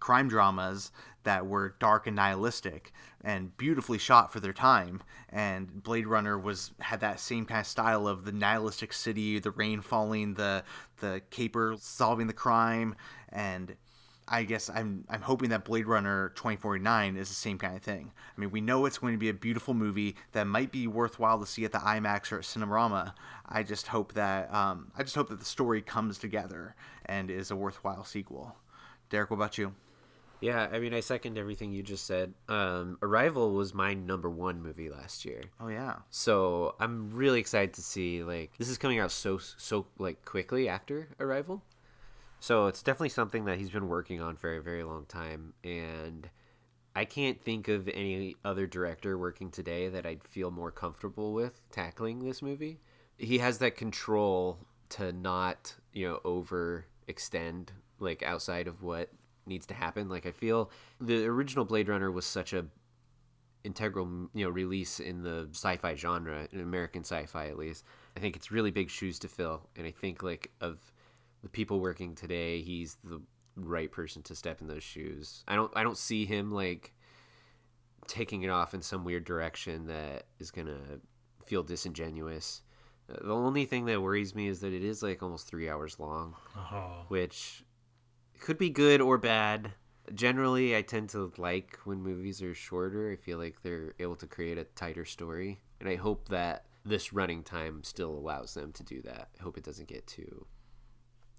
crime 0.00 0.28
dramas 0.28 0.92
that 1.26 1.46
were 1.46 1.74
dark 1.78 2.06
and 2.06 2.16
nihilistic 2.16 2.92
and 3.22 3.54
beautifully 3.56 3.98
shot 3.98 4.32
for 4.32 4.40
their 4.40 4.52
time. 4.52 5.02
And 5.28 5.82
Blade 5.82 6.06
Runner 6.06 6.38
was 6.38 6.70
had 6.80 7.00
that 7.00 7.20
same 7.20 7.44
kind 7.44 7.60
of 7.60 7.66
style 7.66 8.08
of 8.08 8.24
the 8.24 8.32
nihilistic 8.32 8.92
city, 8.92 9.38
the 9.38 9.50
rain 9.50 9.82
falling, 9.82 10.34
the 10.34 10.64
the 11.00 11.20
caper 11.30 11.76
solving 11.78 12.26
the 12.26 12.32
crime, 12.32 12.94
and 13.28 13.76
I 14.28 14.44
guess 14.44 14.70
I'm 14.70 15.04
I'm 15.08 15.20
hoping 15.20 15.50
that 15.50 15.64
Blade 15.64 15.86
Runner 15.86 16.30
2049 16.36 17.16
is 17.16 17.28
the 17.28 17.34
same 17.34 17.58
kind 17.58 17.76
of 17.76 17.82
thing. 17.82 18.12
I 18.36 18.40
mean, 18.40 18.50
we 18.50 18.60
know 18.60 18.86
it's 18.86 18.98
going 18.98 19.14
to 19.14 19.18
be 19.18 19.28
a 19.28 19.34
beautiful 19.34 19.74
movie 19.74 20.16
that 20.32 20.46
might 20.46 20.72
be 20.72 20.86
worthwhile 20.86 21.38
to 21.40 21.46
see 21.46 21.64
at 21.64 21.72
the 21.72 21.78
IMAX 21.78 22.32
or 22.32 22.38
at 22.38 22.44
Cinerama. 22.44 23.12
I 23.48 23.62
just 23.62 23.88
hope 23.88 24.14
that 24.14 24.52
um, 24.54 24.92
I 24.96 25.02
just 25.02 25.16
hope 25.16 25.28
that 25.28 25.40
the 25.40 25.44
story 25.44 25.82
comes 25.82 26.18
together 26.18 26.74
and 27.04 27.30
is 27.30 27.50
a 27.50 27.56
worthwhile 27.56 28.04
sequel. 28.04 28.56
Derek, 29.10 29.30
what 29.30 29.36
about 29.36 29.58
you? 29.58 29.74
Yeah, 30.40 30.68
I 30.70 30.78
mean, 30.78 30.92
I 30.92 31.00
second 31.00 31.38
everything 31.38 31.72
you 31.72 31.82
just 31.82 32.06
said. 32.06 32.34
Um, 32.48 32.98
Arrival 33.02 33.52
was 33.52 33.72
my 33.72 33.94
number 33.94 34.28
one 34.28 34.62
movie 34.62 34.90
last 34.90 35.24
year, 35.24 35.42
Oh 35.60 35.68
yeah, 35.68 35.96
so 36.10 36.74
I'm 36.78 37.10
really 37.10 37.40
excited 37.40 37.74
to 37.74 37.82
see 37.82 38.22
like 38.22 38.56
this 38.58 38.68
is 38.68 38.78
coming 38.78 38.98
out 38.98 39.10
so 39.10 39.38
so 39.38 39.86
like 39.98 40.24
quickly 40.24 40.68
after 40.68 41.08
Arrival. 41.18 41.62
So 42.38 42.66
it's 42.66 42.82
definitely 42.82 43.08
something 43.08 43.46
that 43.46 43.58
he's 43.58 43.70
been 43.70 43.88
working 43.88 44.20
on 44.20 44.36
for 44.36 44.54
a 44.54 44.62
very 44.62 44.84
long 44.84 45.06
time, 45.06 45.54
and 45.64 46.28
I 46.94 47.04
can't 47.04 47.40
think 47.40 47.68
of 47.68 47.88
any 47.88 48.36
other 48.44 48.66
director 48.66 49.18
working 49.18 49.50
today 49.50 49.88
that 49.88 50.06
I'd 50.06 50.24
feel 50.24 50.50
more 50.50 50.70
comfortable 50.70 51.32
with 51.32 51.60
tackling 51.70 52.24
this 52.24 52.42
movie. 52.42 52.80
He 53.18 53.38
has 53.38 53.58
that 53.58 53.76
control 53.76 54.58
to 54.90 55.12
not, 55.12 55.74
you 55.92 56.08
know, 56.08 56.20
overextend 56.24 57.68
like 57.98 58.22
outside 58.22 58.68
of 58.68 58.82
what 58.82 59.10
needs 59.46 59.66
to 59.66 59.74
happen. 59.74 60.08
Like 60.08 60.26
I 60.26 60.30
feel 60.30 60.70
the 61.00 61.24
original 61.26 61.64
Blade 61.64 61.88
Runner 61.88 62.10
was 62.10 62.26
such 62.26 62.52
a 62.52 62.66
integral 63.64 64.28
you 64.32 64.44
know 64.44 64.50
release 64.50 65.00
in 65.00 65.22
the 65.24 65.48
sci-fi 65.50 65.96
genre 65.96 66.46
in 66.52 66.60
american 66.60 67.02
sci-fi 67.02 67.48
at 67.48 67.58
least. 67.58 67.84
I 68.16 68.20
think 68.20 68.36
it's 68.36 68.52
really 68.52 68.70
big 68.70 68.88
shoes 68.90 69.18
to 69.18 69.28
fill 69.28 69.68
and 69.74 69.84
i 69.84 69.90
think 69.90 70.22
like 70.22 70.52
of 70.60 70.78
the 71.42 71.48
people 71.48 71.80
working 71.80 72.14
today 72.14 72.60
he's 72.62 72.96
the 73.02 73.20
right 73.56 73.90
person 73.90 74.22
to 74.22 74.36
step 74.36 74.60
in 74.60 74.68
those 74.68 74.84
shoes. 74.84 75.42
I 75.48 75.56
don't 75.56 75.72
i 75.74 75.82
don't 75.82 75.98
see 75.98 76.26
him 76.26 76.52
like 76.52 76.92
taking 78.06 78.42
it 78.42 78.50
off 78.50 78.72
in 78.72 78.82
some 78.82 79.04
weird 79.04 79.24
direction 79.24 79.86
that 79.88 80.26
is 80.38 80.52
gonna 80.52 80.78
feel 81.44 81.64
disingenuous. 81.64 82.62
Uh, 83.10 83.26
the 83.26 83.34
only 83.34 83.64
thing 83.64 83.84
that 83.86 84.00
worries 84.00 84.34
me 84.34 84.46
is 84.46 84.60
that 84.60 84.72
it 84.72 84.84
is 84.84 85.02
like 85.02 85.22
almost 85.24 85.48
three 85.48 85.68
hours 85.68 85.98
long 85.98 86.36
Oh, 86.56 87.04
which 87.08 87.64
could 88.40 88.58
be 88.58 88.70
good 88.70 89.00
or 89.00 89.18
bad. 89.18 89.72
Generally, 90.14 90.76
I 90.76 90.82
tend 90.82 91.08
to 91.10 91.32
like 91.36 91.78
when 91.84 92.02
movies 92.02 92.42
are 92.42 92.54
shorter. 92.54 93.10
I 93.10 93.16
feel 93.16 93.38
like 93.38 93.62
they're 93.62 93.94
able 93.98 94.16
to 94.16 94.26
create 94.26 94.58
a 94.58 94.64
tighter 94.64 95.04
story, 95.04 95.60
and 95.80 95.88
I 95.88 95.96
hope 95.96 96.28
that 96.28 96.66
this 96.84 97.12
running 97.12 97.42
time 97.42 97.82
still 97.82 98.10
allows 98.10 98.54
them 98.54 98.72
to 98.72 98.84
do 98.84 99.02
that. 99.02 99.28
I 99.38 99.42
hope 99.42 99.58
it 99.58 99.64
doesn't 99.64 99.88
get 99.88 100.06
too 100.06 100.46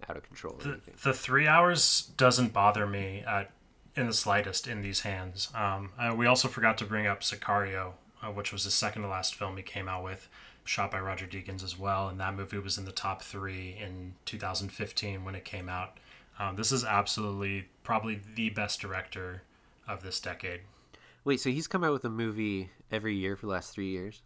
out 0.10 0.18
of 0.18 0.24
control 0.24 0.56
the, 0.60 0.70
anything. 0.70 0.94
the 1.04 1.14
three 1.14 1.48
hours 1.48 2.12
doesn't 2.18 2.54
bother 2.54 2.86
me 2.86 3.24
at, 3.28 3.52
in 3.96 4.08
the 4.08 4.14
slightest 4.14 4.68
in 4.68 4.82
these 4.82 5.02
hands. 5.02 5.50
Um, 5.56 5.92
uh, 5.98 6.14
we 6.16 6.26
also 6.26 6.48
forgot 6.48 6.78
to 6.80 6.86
bring 6.86 7.08
up 7.08 7.22
Sicario, 7.22 7.94
uh, 8.22 8.28
which 8.28 8.52
was 8.52 8.64
the 8.64 8.72
second 8.72 9.04
to 9.04 9.08
last 9.08 9.36
film 9.36 9.58
he 9.58 9.64
came 9.64 9.88
out 9.88 10.04
with, 10.04 10.30
shot 10.66 10.92
by 10.92 11.00
Roger 11.00 11.26
Deakins 11.26 11.64
as 11.64 11.80
well, 11.80 12.10
and 12.10 12.20
that 12.20 12.36
movie 12.36 12.60
was 12.60 12.78
in 12.78 12.86
the 12.86 12.92
top 12.92 13.24
three 13.24 13.76
in 13.82 14.14
2015 14.26 15.24
when 15.24 15.36
it 15.36 15.46
came 15.46 15.70
out. 15.70 15.98
Um, 16.40 16.56
this 16.56 16.72
is 16.72 16.84
absolutely 16.84 17.68
probably 17.84 18.22
the 18.36 18.50
best 18.50 18.80
director 18.80 19.44
of 19.88 20.04
this 20.04 20.20
decade. 20.20 20.62
Wait, 21.24 21.40
so 21.40 21.50
he's 21.50 21.68
come 21.68 21.84
out 21.84 21.94
with 21.94 22.06
a 22.06 22.10
movie 22.10 22.70
every 22.92 23.16
year 23.16 23.36
for 23.36 23.48
the 23.48 23.52
last 23.52 23.74
three 23.74 23.90
years? 23.90 24.22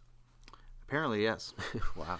apparently 0.92 1.22
yes. 1.22 1.54
wow. 1.96 2.18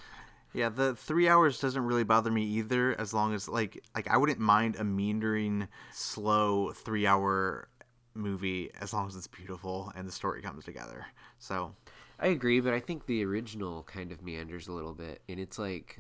Yeah, 0.55 0.71
the 0.71 0.95
three 0.95 1.29
hours 1.29 1.61
doesn't 1.61 1.85
really 1.85 2.05
bother 2.05 2.31
me 2.31 2.43
either, 2.45 2.99
as 2.99 3.13
long 3.13 3.35
as 3.35 3.49
like 3.49 3.83
like 3.95 4.09
I 4.09 4.17
wouldn't 4.17 4.39
mind 4.39 4.77
a 4.77 4.85
meandering, 4.85 5.69
slow 5.93 6.73
three 6.73 7.07
hour 7.07 7.69
movie 8.15 8.71
as 8.81 8.93
long 8.93 9.07
as 9.07 9.17
it's 9.17 9.27
beautiful 9.27 9.93
and 9.95 10.07
the 10.07 10.13
story 10.13 10.43
comes 10.43 10.65
together. 10.65 11.07
So 11.39 11.75
I 12.19 12.29
agree, 12.29 12.61
but 12.61 12.73
I 12.73 12.81
think 12.81 13.05
the 13.05 13.25
original 13.25 13.83
kind 13.83 14.11
of 14.11 14.23
meanders 14.23 14.69
a 14.69 14.73
little 14.73 14.95
bit, 14.95 15.21
and 15.29 15.39
it's 15.39 15.59
like 15.59 15.99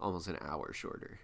almost 0.00 0.28
an 0.28 0.38
hour 0.40 0.72
shorter. 0.72 1.18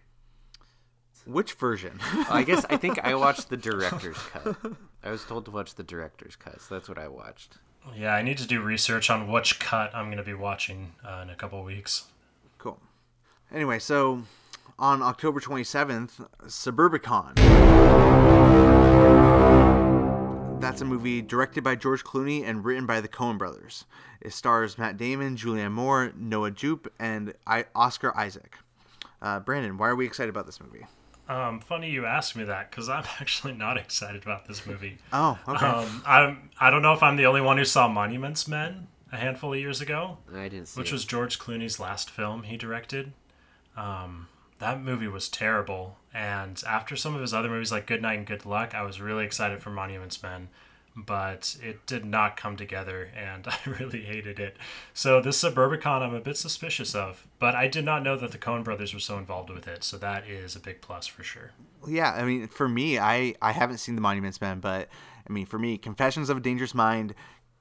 Which 1.27 1.53
version? 1.55 1.99
I 2.31 2.43
guess 2.43 2.65
I 2.71 2.77
think 2.77 2.99
I 3.05 3.15
watched 3.15 3.49
the 3.51 3.57
director's 3.57 4.17
cut. 4.17 4.57
I 5.03 5.11
was 5.11 5.25
told 5.25 5.45
to 5.47 5.51
watch 5.51 5.75
the 5.75 5.83
director's 5.83 6.37
cut, 6.37 6.61
so 6.61 6.75
that's 6.75 6.89
what 6.89 6.99
I 6.99 7.09
watched. 7.09 7.59
Yeah, 7.97 8.15
I 8.15 8.23
need 8.23 8.39
to 8.39 8.47
do 8.47 8.61
research 8.61 9.09
on 9.11 9.31
which 9.31 9.59
cut 9.59 9.95
I'm 9.95 10.07
going 10.07 10.19
to 10.19 10.23
be 10.23 10.35
watching 10.35 10.93
uh, 11.07 11.21
in 11.23 11.31
a 11.31 11.35
couple 11.35 11.63
weeks. 11.65 12.05
cool. 12.59 12.79
Anyway, 13.53 13.79
so 13.79 14.23
on 14.79 15.03
October 15.03 15.41
27th, 15.41 16.27
Suburbicon. 16.47 17.37
That's 20.61 20.83
a 20.83 20.85
movie 20.85 21.23
directed 21.23 21.65
by 21.65 21.75
George 21.75 22.05
Clooney 22.05 22.45
and 22.45 22.65
written 22.65 22.85
by 22.87 23.01
the 23.01 23.09
Coen 23.09 23.39
brothers. 23.39 23.87
It 24.21 24.33
stars 24.35 24.77
Matt 24.79 24.99
Damon, 24.99 25.37
Julianne 25.37 25.73
Moore, 25.73 26.13
Noah 26.17 26.51
Jupe, 26.51 26.93
and 26.99 27.33
I- 27.47 27.65
Oscar 27.75 28.17
Isaac. 28.17 28.57
Uh, 29.23 29.41
Brandon, 29.41 29.79
why 29.79 29.89
are 29.89 29.97
we 29.97 30.05
excited 30.07 30.29
about 30.29 30.45
this 30.47 30.61
movie? 30.61 30.87
Um, 31.31 31.61
funny 31.61 31.89
you 31.91 32.07
asked 32.07 32.35
me 32.35 32.43
that 32.45 32.71
because 32.71 32.89
I'm 32.89 33.05
actually 33.21 33.55
not 33.55 33.77
excited 33.79 34.25
about 34.25 34.47
this 34.49 34.67
movie. 34.67 34.99
Oh, 35.13 35.39
okay. 35.47 35.65
Um, 35.65 36.03
I'm, 36.05 36.51
I 36.61 36.71
don't 36.71 36.83
know 36.83 36.93
if 36.93 37.03
I'm 37.03 37.17
the 37.17 37.27
only 37.27 37.41
one 37.41 37.57
who 37.57 37.65
saw 37.65 37.87
Monuments 37.87 38.49
Men 38.49 38.89
a 39.13 39.17
handful 39.17 39.53
of 39.53 39.59
years 39.59 39.81
ago, 39.81 40.19
I 40.35 40.49
didn't 40.49 40.67
see 40.67 40.81
which 40.81 40.91
it. 40.91 40.93
was 40.93 41.05
George 41.05 41.39
Clooney's 41.39 41.79
last 41.81 42.11
film 42.11 42.43
he 42.43 42.57
directed. 42.57 43.13
Um, 43.77 44.29
that 44.59 44.83
movie 44.83 45.09
was 45.09 45.29
terrible, 45.29 45.97
and 46.13 46.63
after 46.67 46.97
some 46.97 47.15
of 47.15 47.21
his 47.21 47.33
other 47.33 47.49
movies 47.49 47.73
like 47.73 47.87
Good 47.87 48.03
Night 48.03 48.19
and 48.19 48.27
Good 48.27 48.45
Luck, 48.45 48.75
I 48.75 48.83
was 48.83 49.01
really 49.01 49.25
excited 49.25 49.63
for 49.63 49.71
Monuments 49.71 50.23
Men, 50.23 50.49
but 50.97 51.57
it 51.63 51.87
did 51.87 52.05
not 52.05 52.37
come 52.37 52.57
together, 52.57 53.11
and 53.17 53.47
I 53.49 53.57
really 53.67 54.03
hated 54.03 54.39
it. 54.39 54.57
So 54.93 55.21
this 55.21 55.43
Suburbicon, 55.43 56.03
I'm 56.03 56.15
a 56.15 56.21
bit 56.21 56.37
suspicious 56.37 56.95
of, 56.95 57.27
but 57.39 57.55
I 57.55 57.69
did 57.69 57.85
not 57.85 58.03
know 58.03 58.17
that 58.17 58.33
the 58.33 58.39
Coen 58.39 58.65
Brothers 58.65 58.93
were 58.93 59.01
so 59.01 59.19
involved 59.19 59.51
with 59.51 59.69
it, 59.69 59.85
so 59.85 59.99
that 59.99 60.27
is 60.27 60.57
a 60.57 60.61
big 60.61 60.81
plus 60.81 61.07
for 61.07 61.23
sure. 61.23 61.53
yeah, 61.87 62.13
I 62.13 62.25
mean, 62.25 62.49
for 62.49 62.69
me, 62.69 62.99
I, 62.99 63.35
I 63.41 63.53
haven't 63.53 63.79
seen 63.79 63.95
The 63.95 64.01
Monuments 64.01 64.41
Men, 64.41 64.61
but 64.61 64.89
I 65.29 65.33
mean, 65.33 65.47
for 65.47 65.59
me, 65.59 65.79
Confessions 65.79 66.29
of 66.29 66.37
a 66.37 66.41
Dangerous 66.41 66.75
Mind, 66.75 67.15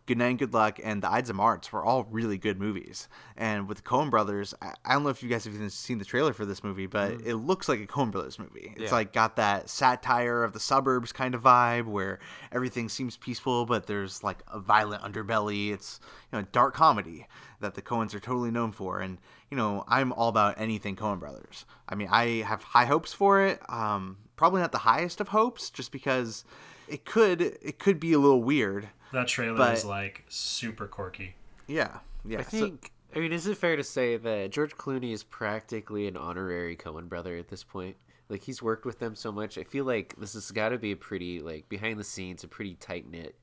Good 0.09 0.17
Night 0.17 0.29
and 0.29 0.39
Good 0.39 0.53
Luck, 0.55 0.79
and 0.83 1.03
The 1.03 1.11
Ides 1.11 1.29
of 1.29 1.35
March 1.35 1.71
were 1.71 1.85
all 1.85 2.03
really 2.09 2.39
good 2.39 2.59
movies. 2.59 3.07
And 3.37 3.67
with 3.69 3.77
the 3.77 3.83
Coen 3.83 4.09
Brothers, 4.09 4.55
I, 4.59 4.73
I 4.83 4.93
don't 4.93 5.03
know 5.03 5.09
if 5.09 5.21
you 5.21 5.29
guys 5.29 5.45
have 5.45 5.53
even 5.53 5.69
seen 5.69 5.99
the 5.99 6.03
trailer 6.03 6.33
for 6.33 6.45
this 6.45 6.63
movie, 6.63 6.87
but 6.87 7.11
it 7.23 7.35
looks 7.35 7.69
like 7.69 7.79
a 7.79 7.85
Coen 7.85 8.09
Brothers 8.09 8.39
movie. 8.39 8.73
It's 8.75 8.85
Yeah. 8.85 8.91
like 8.91 9.13
got 9.13 9.35
that 9.35 9.69
satire 9.69 10.43
of 10.43 10.53
the 10.53 10.59
suburbs 10.59 11.11
kind 11.11 11.35
of 11.35 11.43
vibe 11.43 11.85
where 11.85 12.17
everything 12.51 12.89
seems 12.89 13.17
peaceful, 13.17 13.67
but 13.67 13.85
there's 13.85 14.23
like 14.23 14.39
a 14.47 14.59
violent 14.59 15.03
underbelly. 15.03 15.71
It's 15.71 15.99
you 16.31 16.39
know 16.39 16.45
dark 16.51 16.73
comedy 16.73 17.27
that 17.59 17.75
the 17.75 17.81
Coens 17.83 18.15
are 18.15 18.19
totally 18.19 18.49
known 18.49 18.71
for, 18.71 19.01
and 19.01 19.19
you 19.51 19.57
know 19.57 19.83
I'm 19.87 20.11
all 20.13 20.29
about 20.29 20.59
anything 20.59 20.95
Coen 20.95 21.19
Brothers. 21.19 21.65
I 21.87 21.93
mean, 21.93 22.07
I 22.11 22.41
have 22.47 22.63
high 22.63 22.85
hopes 22.85 23.13
for 23.13 23.41
it. 23.45 23.61
Um, 23.69 24.17
probably 24.37 24.61
not 24.61 24.71
the 24.71 24.79
highest 24.79 25.21
of 25.21 25.27
hopes, 25.27 25.69
just 25.69 25.91
because 25.91 26.45
it 26.89 27.05
could 27.05 27.41
it 27.41 27.79
could 27.79 27.99
be 27.99 28.13
a 28.13 28.19
little 28.19 28.41
weird. 28.43 28.89
That 29.13 29.27
trailer 29.27 29.57
But- 29.57 29.77
is 29.77 29.85
like 29.85 30.25
super 30.29 30.87
quirky. 30.87 31.35
Yeah, 31.67 31.99
yeah. 32.25 32.39
I 32.39 32.43
so- 32.43 32.59
think. 32.59 32.91
I 33.15 33.19
mean, 33.19 33.33
is 33.33 33.47
it 33.47 33.57
fair 33.57 33.75
to 33.75 33.83
say 33.83 34.17
that 34.17 34.51
George 34.51 34.75
Clooney 34.75 35.13
is 35.13 35.23
practically 35.23 36.07
an 36.07 36.15
honorary 36.15 36.75
Coen 36.75 37.09
brother 37.09 37.37
at 37.37 37.47
this 37.47 37.63
point? 37.63 37.95
Like 38.29 38.43
he's 38.43 38.61
worked 38.61 38.85
with 38.85 38.99
them 38.99 39.15
so 39.15 39.31
much. 39.31 39.57
I 39.57 39.63
feel 39.63 39.83
like 39.85 40.15
this 40.19 40.33
has 40.33 40.51
got 40.51 40.69
to 40.69 40.77
be 40.77 40.91
a 40.91 40.95
pretty 40.95 41.39
like 41.39 41.67
behind 41.69 41.99
the 41.99 42.03
scenes, 42.03 42.43
a 42.43 42.47
pretty 42.47 42.75
tight 42.75 43.09
knit 43.09 43.35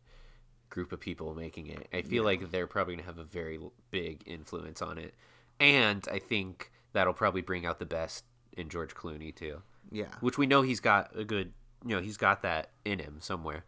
group 0.68 0.92
of 0.92 1.00
people 1.00 1.34
making 1.34 1.66
it. 1.66 1.88
I 1.92 2.02
feel 2.02 2.22
like 2.22 2.50
they're 2.52 2.66
probably 2.68 2.94
gonna 2.94 3.06
have 3.06 3.18
a 3.18 3.24
very 3.24 3.58
big 3.90 4.22
influence 4.26 4.82
on 4.82 4.98
it, 4.98 5.14
and 5.58 6.06
I 6.12 6.20
think 6.20 6.70
that'll 6.92 7.12
probably 7.14 7.40
bring 7.40 7.66
out 7.66 7.78
the 7.80 7.86
best 7.86 8.24
in 8.56 8.68
George 8.68 8.94
Clooney 8.94 9.34
too, 9.34 9.62
yeah. 9.90 10.06
which 10.20 10.38
we 10.38 10.46
know 10.46 10.62
he's 10.62 10.80
got 10.80 11.10
a 11.18 11.24
good, 11.24 11.52
you 11.84 11.94
know, 11.96 12.02
he's 12.02 12.16
got 12.16 12.42
that 12.42 12.70
in 12.84 12.98
him 12.98 13.16
somewhere. 13.20 13.64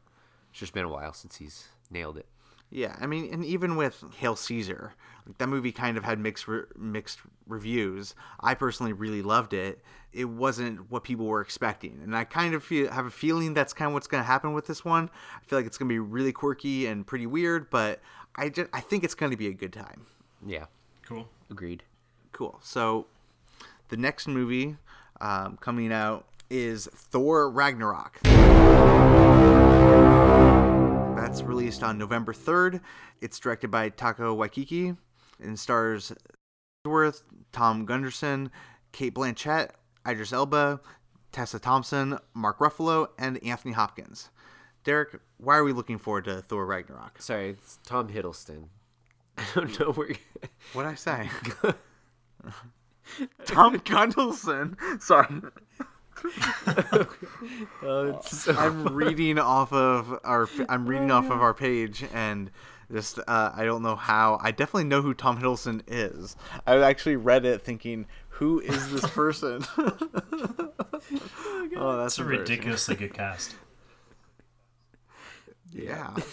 It's 0.50 0.60
just 0.60 0.72
been 0.72 0.84
a 0.84 0.88
while 0.88 1.12
since 1.12 1.36
he's 1.36 1.68
nailed 1.90 2.16
it. 2.16 2.26
Yeah, 2.70 2.96
I 3.00 3.06
mean, 3.06 3.32
and 3.32 3.42
even 3.46 3.76
with 3.76 4.04
Hail 4.18 4.36
Caesar, 4.36 4.92
like, 5.26 5.38
that 5.38 5.48
movie 5.48 5.72
kind 5.72 5.96
of 5.96 6.04
had 6.04 6.18
mixed 6.18 6.46
re- 6.46 6.64
mixed 6.76 7.18
reviews. 7.46 8.14
I 8.40 8.52
personally 8.54 8.92
really 8.92 9.22
loved 9.22 9.54
it. 9.54 9.80
It 10.12 10.26
wasn't 10.26 10.90
what 10.90 11.02
people 11.02 11.24
were 11.24 11.40
expecting, 11.40 11.98
and 12.02 12.14
I 12.14 12.24
kind 12.24 12.54
of 12.54 12.62
feel, 12.62 12.90
have 12.90 13.06
a 13.06 13.10
feeling 13.10 13.54
that's 13.54 13.72
kind 13.72 13.86
of 13.88 13.94
what's 13.94 14.06
going 14.06 14.22
to 14.22 14.26
happen 14.26 14.52
with 14.52 14.66
this 14.66 14.84
one. 14.84 15.08
I 15.36 15.44
feel 15.46 15.58
like 15.58 15.64
it's 15.66 15.78
going 15.78 15.88
to 15.88 15.92
be 15.94 15.98
really 15.98 16.32
quirky 16.32 16.86
and 16.86 17.06
pretty 17.06 17.26
weird, 17.26 17.70
but 17.70 18.00
I 18.36 18.50
just 18.50 18.68
I 18.74 18.80
think 18.80 19.02
it's 19.02 19.14
going 19.14 19.30
to 19.30 19.38
be 19.38 19.46
a 19.48 19.54
good 19.54 19.72
time. 19.72 20.04
Yeah, 20.46 20.66
Cool. 21.06 21.26
agreed. 21.50 21.84
Cool. 22.32 22.58
So, 22.62 23.06
the 23.88 23.96
next 23.96 24.28
movie 24.28 24.76
um, 25.22 25.56
coming 25.56 25.90
out 25.90 26.26
is 26.50 26.88
Thor 26.94 27.50
Ragnarok. 27.50 28.20
That's 31.16 31.42
released 31.42 31.82
on 31.82 31.98
November 31.98 32.32
3rd. 32.32 32.80
It's 33.20 33.38
directed 33.38 33.70
by 33.70 33.90
Taka 33.90 34.32
Waikiki 34.32 34.94
and 35.40 35.58
stars 35.58 36.12
Worth, 36.84 37.22
Tom 37.52 37.84
Gunderson, 37.84 38.50
Cate 38.92 39.14
Blanchett, 39.14 39.70
Idris 40.08 40.32
Elba, 40.32 40.80
Tessa 41.32 41.58
Thompson, 41.58 42.18
Mark 42.34 42.58
Ruffalo, 42.60 43.08
and 43.18 43.42
Anthony 43.44 43.72
Hopkins. 43.74 44.30
Derek, 44.84 45.20
why 45.36 45.56
are 45.56 45.64
we 45.64 45.72
looking 45.72 45.98
forward 45.98 46.24
to 46.24 46.40
Thor 46.40 46.64
Ragnarok? 46.64 47.20
Sorry, 47.20 47.50
it's 47.50 47.78
Tom 47.84 48.08
Hiddleston. 48.08 48.68
I 49.38 49.44
don't 49.54 49.78
know 49.78 49.92
where. 49.92 50.14
What 50.72 50.82
did 50.84 50.92
I 50.92 50.94
say? 50.94 51.30
Tom 53.46 53.80
Gunderson. 53.84 54.76
Sorry. 55.00 55.26
Oh, 57.82 58.16
it's 58.18 58.42
so 58.44 58.52
I'm 58.54 58.84
reading 58.94 59.38
off 59.38 59.72
of 59.72 60.18
our 60.24 60.48
I'm 60.68 60.86
reading 60.86 61.10
off 61.10 61.26
of 61.30 61.40
our 61.42 61.54
page 61.54 62.04
and 62.12 62.50
just 62.92 63.18
uh, 63.20 63.52
I 63.54 63.64
don't 63.64 63.82
know 63.82 63.96
how 63.96 64.38
I 64.42 64.50
definitely 64.50 64.84
know 64.84 65.02
who 65.02 65.14
Tom 65.14 65.40
Hiddleston 65.40 65.82
is. 65.86 66.36
I 66.66 66.76
actually 66.78 67.16
read 67.16 67.44
it 67.44 67.62
thinking 67.62 68.06
who 68.30 68.60
is 68.60 68.90
this 68.92 69.06
person? 69.10 69.64
oh, 71.76 71.96
that's 71.98 72.14
It's 72.14 72.18
a 72.18 72.24
ridiculously 72.24 72.96
good 72.96 73.14
cast. 73.14 73.54
Yeah. 75.72 76.14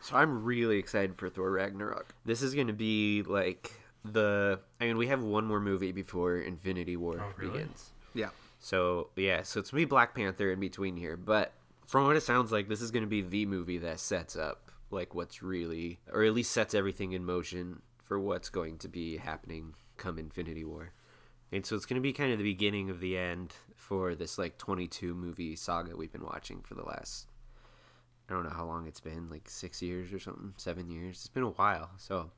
So 0.00 0.16
I'm 0.16 0.44
really 0.44 0.78
excited 0.78 1.18
for 1.18 1.28
Thor 1.28 1.50
Ragnarok. 1.50 2.14
This 2.24 2.40
is 2.40 2.54
going 2.54 2.68
to 2.68 2.72
be 2.72 3.22
like 3.24 3.72
the. 4.06 4.58
I 4.80 4.86
mean, 4.86 4.96
we 4.96 5.08
have 5.08 5.22
one 5.22 5.44
more 5.44 5.60
movie 5.60 5.92
before 5.92 6.38
Infinity 6.38 6.96
War 6.96 7.20
Oh, 7.20 7.32
really? 7.36 7.52
begins. 7.58 7.90
Yeah. 8.14 8.30
So 8.60 9.10
yeah, 9.16 9.42
so 9.42 9.60
it's 9.60 9.70
be 9.70 9.84
Black 9.84 10.14
Panther 10.14 10.50
in 10.50 10.60
between 10.60 10.96
here. 10.96 11.16
But 11.16 11.52
from 11.86 12.06
what 12.06 12.16
it 12.16 12.22
sounds 12.22 12.52
like, 12.52 12.68
this 12.68 12.82
is 12.82 12.90
gonna 12.90 13.06
be 13.06 13.22
the 13.22 13.46
movie 13.46 13.78
that 13.78 14.00
sets 14.00 14.36
up 14.36 14.70
like 14.90 15.14
what's 15.14 15.42
really, 15.42 15.98
or 16.12 16.24
at 16.24 16.32
least 16.32 16.52
sets 16.52 16.74
everything 16.74 17.12
in 17.12 17.24
motion 17.24 17.82
for 18.02 18.18
what's 18.18 18.48
going 18.48 18.78
to 18.78 18.88
be 18.88 19.18
happening 19.18 19.74
come 19.96 20.18
Infinity 20.18 20.64
War. 20.64 20.92
And 21.52 21.64
so 21.64 21.76
it's 21.76 21.86
gonna 21.86 22.00
be 22.00 22.12
kind 22.12 22.32
of 22.32 22.38
the 22.38 22.44
beginning 22.44 22.90
of 22.90 23.00
the 23.00 23.16
end 23.16 23.54
for 23.76 24.14
this 24.14 24.38
like 24.38 24.58
22 24.58 25.14
movie 25.14 25.56
saga 25.56 25.96
we've 25.96 26.12
been 26.12 26.24
watching 26.24 26.60
for 26.60 26.74
the 26.74 26.84
last. 26.84 27.26
I 28.28 28.34
don't 28.34 28.44
know 28.44 28.50
how 28.50 28.66
long 28.66 28.86
it's 28.86 29.00
been, 29.00 29.30
like 29.30 29.48
six 29.48 29.80
years 29.80 30.12
or 30.12 30.18
something, 30.18 30.52
seven 30.58 30.90
years. 30.90 31.16
It's 31.16 31.28
been 31.28 31.44
a 31.44 31.50
while. 31.50 31.90
So, 31.96 32.30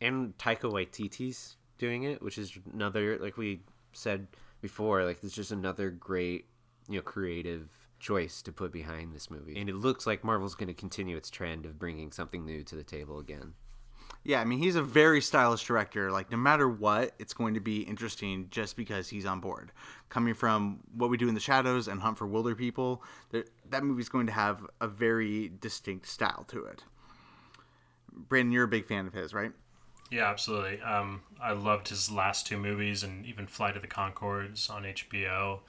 and 0.00 0.36
Taika 0.38 0.70
Waititi's 0.70 1.56
doing 1.76 2.04
it, 2.04 2.22
which 2.22 2.38
is 2.38 2.58
another 2.72 3.18
like 3.18 3.36
we 3.36 3.60
said 3.92 4.28
before, 4.60 5.04
like 5.04 5.18
it's 5.22 5.34
just 5.34 5.52
another 5.52 5.90
great, 5.90 6.46
you 6.88 6.96
know, 6.96 7.02
creative 7.02 7.68
choice 7.98 8.42
to 8.42 8.52
put 8.52 8.72
behind 8.72 9.14
this 9.14 9.30
movie. 9.30 9.58
And 9.58 9.68
it 9.68 9.74
looks 9.76 10.06
like 10.06 10.22
Marvel's 10.24 10.54
going 10.54 10.68
to 10.68 10.74
continue 10.74 11.16
its 11.16 11.30
trend 11.30 11.64
of 11.64 11.78
bringing 11.78 12.12
something 12.12 12.44
new 12.44 12.62
to 12.64 12.74
the 12.76 12.84
table 12.84 13.18
again. 13.18 13.54
Yeah, 14.22 14.40
I 14.40 14.44
mean 14.44 14.58
he's 14.58 14.76
a 14.76 14.82
very 14.82 15.20
stylish 15.20 15.64
director. 15.64 16.10
Like 16.10 16.30
no 16.30 16.36
matter 16.36 16.68
what, 16.68 17.12
it's 17.18 17.32
going 17.32 17.54
to 17.54 17.60
be 17.60 17.82
interesting 17.82 18.48
just 18.50 18.76
because 18.76 19.08
he's 19.08 19.24
on 19.24 19.40
board. 19.40 19.72
Coming 20.08 20.34
from 20.34 20.80
what 20.94 21.10
we 21.10 21.16
do 21.16 21.28
in 21.28 21.34
the 21.34 21.40
shadows 21.40 21.88
and 21.88 22.00
Hunt 22.00 22.18
for 22.18 22.26
Wilder 22.26 22.54
People, 22.54 23.02
there- 23.30 23.44
that 23.70 23.82
movie's 23.84 24.08
going 24.08 24.26
to 24.26 24.32
have 24.32 24.66
a 24.80 24.88
very 24.88 25.52
distinct 25.60 26.06
style 26.06 26.44
to 26.48 26.64
it. 26.64 26.84
Brandon, 28.12 28.52
you're 28.52 28.64
a 28.64 28.68
big 28.68 28.86
fan 28.86 29.06
of 29.06 29.12
his, 29.12 29.32
right? 29.34 29.52
Yeah, 30.10 30.30
absolutely. 30.30 30.80
Um, 30.82 31.22
I 31.40 31.52
loved 31.52 31.88
his 31.88 32.10
last 32.10 32.46
two 32.46 32.58
movies 32.58 33.02
and 33.02 33.26
even 33.26 33.46
Flight 33.46 33.76
of 33.76 33.82
the 33.82 33.88
Conchords 33.88 34.70
on 34.70 34.84
HBO. 34.84 35.60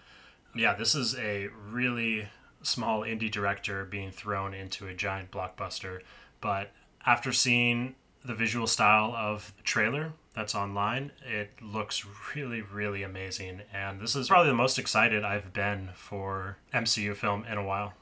Yeah, 0.56 0.76
this 0.76 0.96
is 0.96 1.16
a 1.18 1.50
really 1.70 2.28
small 2.62 3.02
indie 3.02 3.32
director 3.32 3.86
being 3.86 4.12
thrown 4.12 4.54
into 4.54 4.88
a 4.88 4.94
giant 4.94 5.32
blockbuster. 5.32 6.02
But 6.42 6.72
after 7.06 7.32
seeing 7.32 7.96
the 8.24 8.36
visual 8.36 8.68
style 8.68 9.14
of 9.16 9.54
the 9.58 9.64
trailer 9.64 10.14
that's 10.36 10.54
online, 10.54 11.12
it 11.26 11.50
looks 11.62 12.06
really, 12.36 12.62
really 12.62 13.04
amazing. 13.04 13.62
And 13.74 14.00
this 14.00 14.16
is 14.16 14.28
probably 14.28 14.50
the 14.50 14.56
most 14.56 14.78
excited 14.78 15.24
I've 15.24 15.54
been 15.54 15.90
for 15.96 16.58
MCU 16.74 17.16
film 17.16 17.46
in 17.46 17.58
a 17.58 17.64
while. 17.64 17.94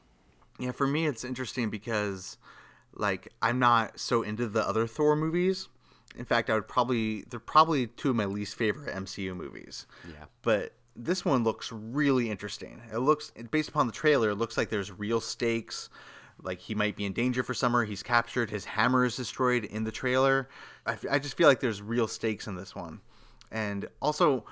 Yeah, 0.60 0.72
for 0.72 0.88
me 0.88 1.06
it's 1.06 1.24
interesting 1.24 1.70
because 1.70 2.38
like 2.94 3.32
I'm 3.42 3.60
not 3.60 4.00
so 4.00 4.22
into 4.22 4.48
the 4.48 4.68
other 4.68 4.88
Thor 4.88 5.16
movies. 5.16 5.68
In 6.18 6.26
fact, 6.26 6.50
I 6.50 6.54
would 6.56 6.68
probably 6.68 7.24
they're 7.30 7.40
probably 7.40 7.88
two 7.88 8.10
of 8.10 8.16
my 8.16 8.26
least 8.26 8.56
favorite 8.56 8.94
MCU 8.96 9.36
movies. 9.36 9.86
Yeah. 10.08 10.26
But 10.42 10.74
this 10.96 11.26
one 11.26 11.44
looks 11.44 11.72
really 11.72 12.30
interesting. 12.30 12.82
It 12.92 13.00
looks 13.00 13.32
based 13.52 13.70
upon 13.70 13.88
the 13.88 13.94
trailer, 13.94 14.32
it 14.32 14.36
looks 14.36 14.58
like 14.58 14.70
there's 14.70 14.92
real 14.92 15.22
stakes. 15.22 15.90
Like 16.42 16.60
he 16.60 16.76
might 16.76 16.98
be 16.98 17.06
in 17.06 17.14
danger 17.14 17.44
for 17.44 17.54
summer. 17.54 17.86
He's 17.86 18.04
captured. 18.04 18.50
His 18.50 18.66
hammer 18.66 19.06
is 19.06 19.16
destroyed 19.16 19.64
in 19.66 19.86
the 19.86 19.92
trailer. 19.92 20.50
I, 20.86 20.94
f- 20.94 21.06
I 21.10 21.18
just 21.18 21.38
feel 21.38 21.48
like 21.48 21.62
there's 21.62 21.82
real 21.82 22.10
stakes 22.10 22.48
in 22.48 22.56
this 22.56 22.76
one. 22.76 23.00
And 23.52 23.88
also, 24.02 24.44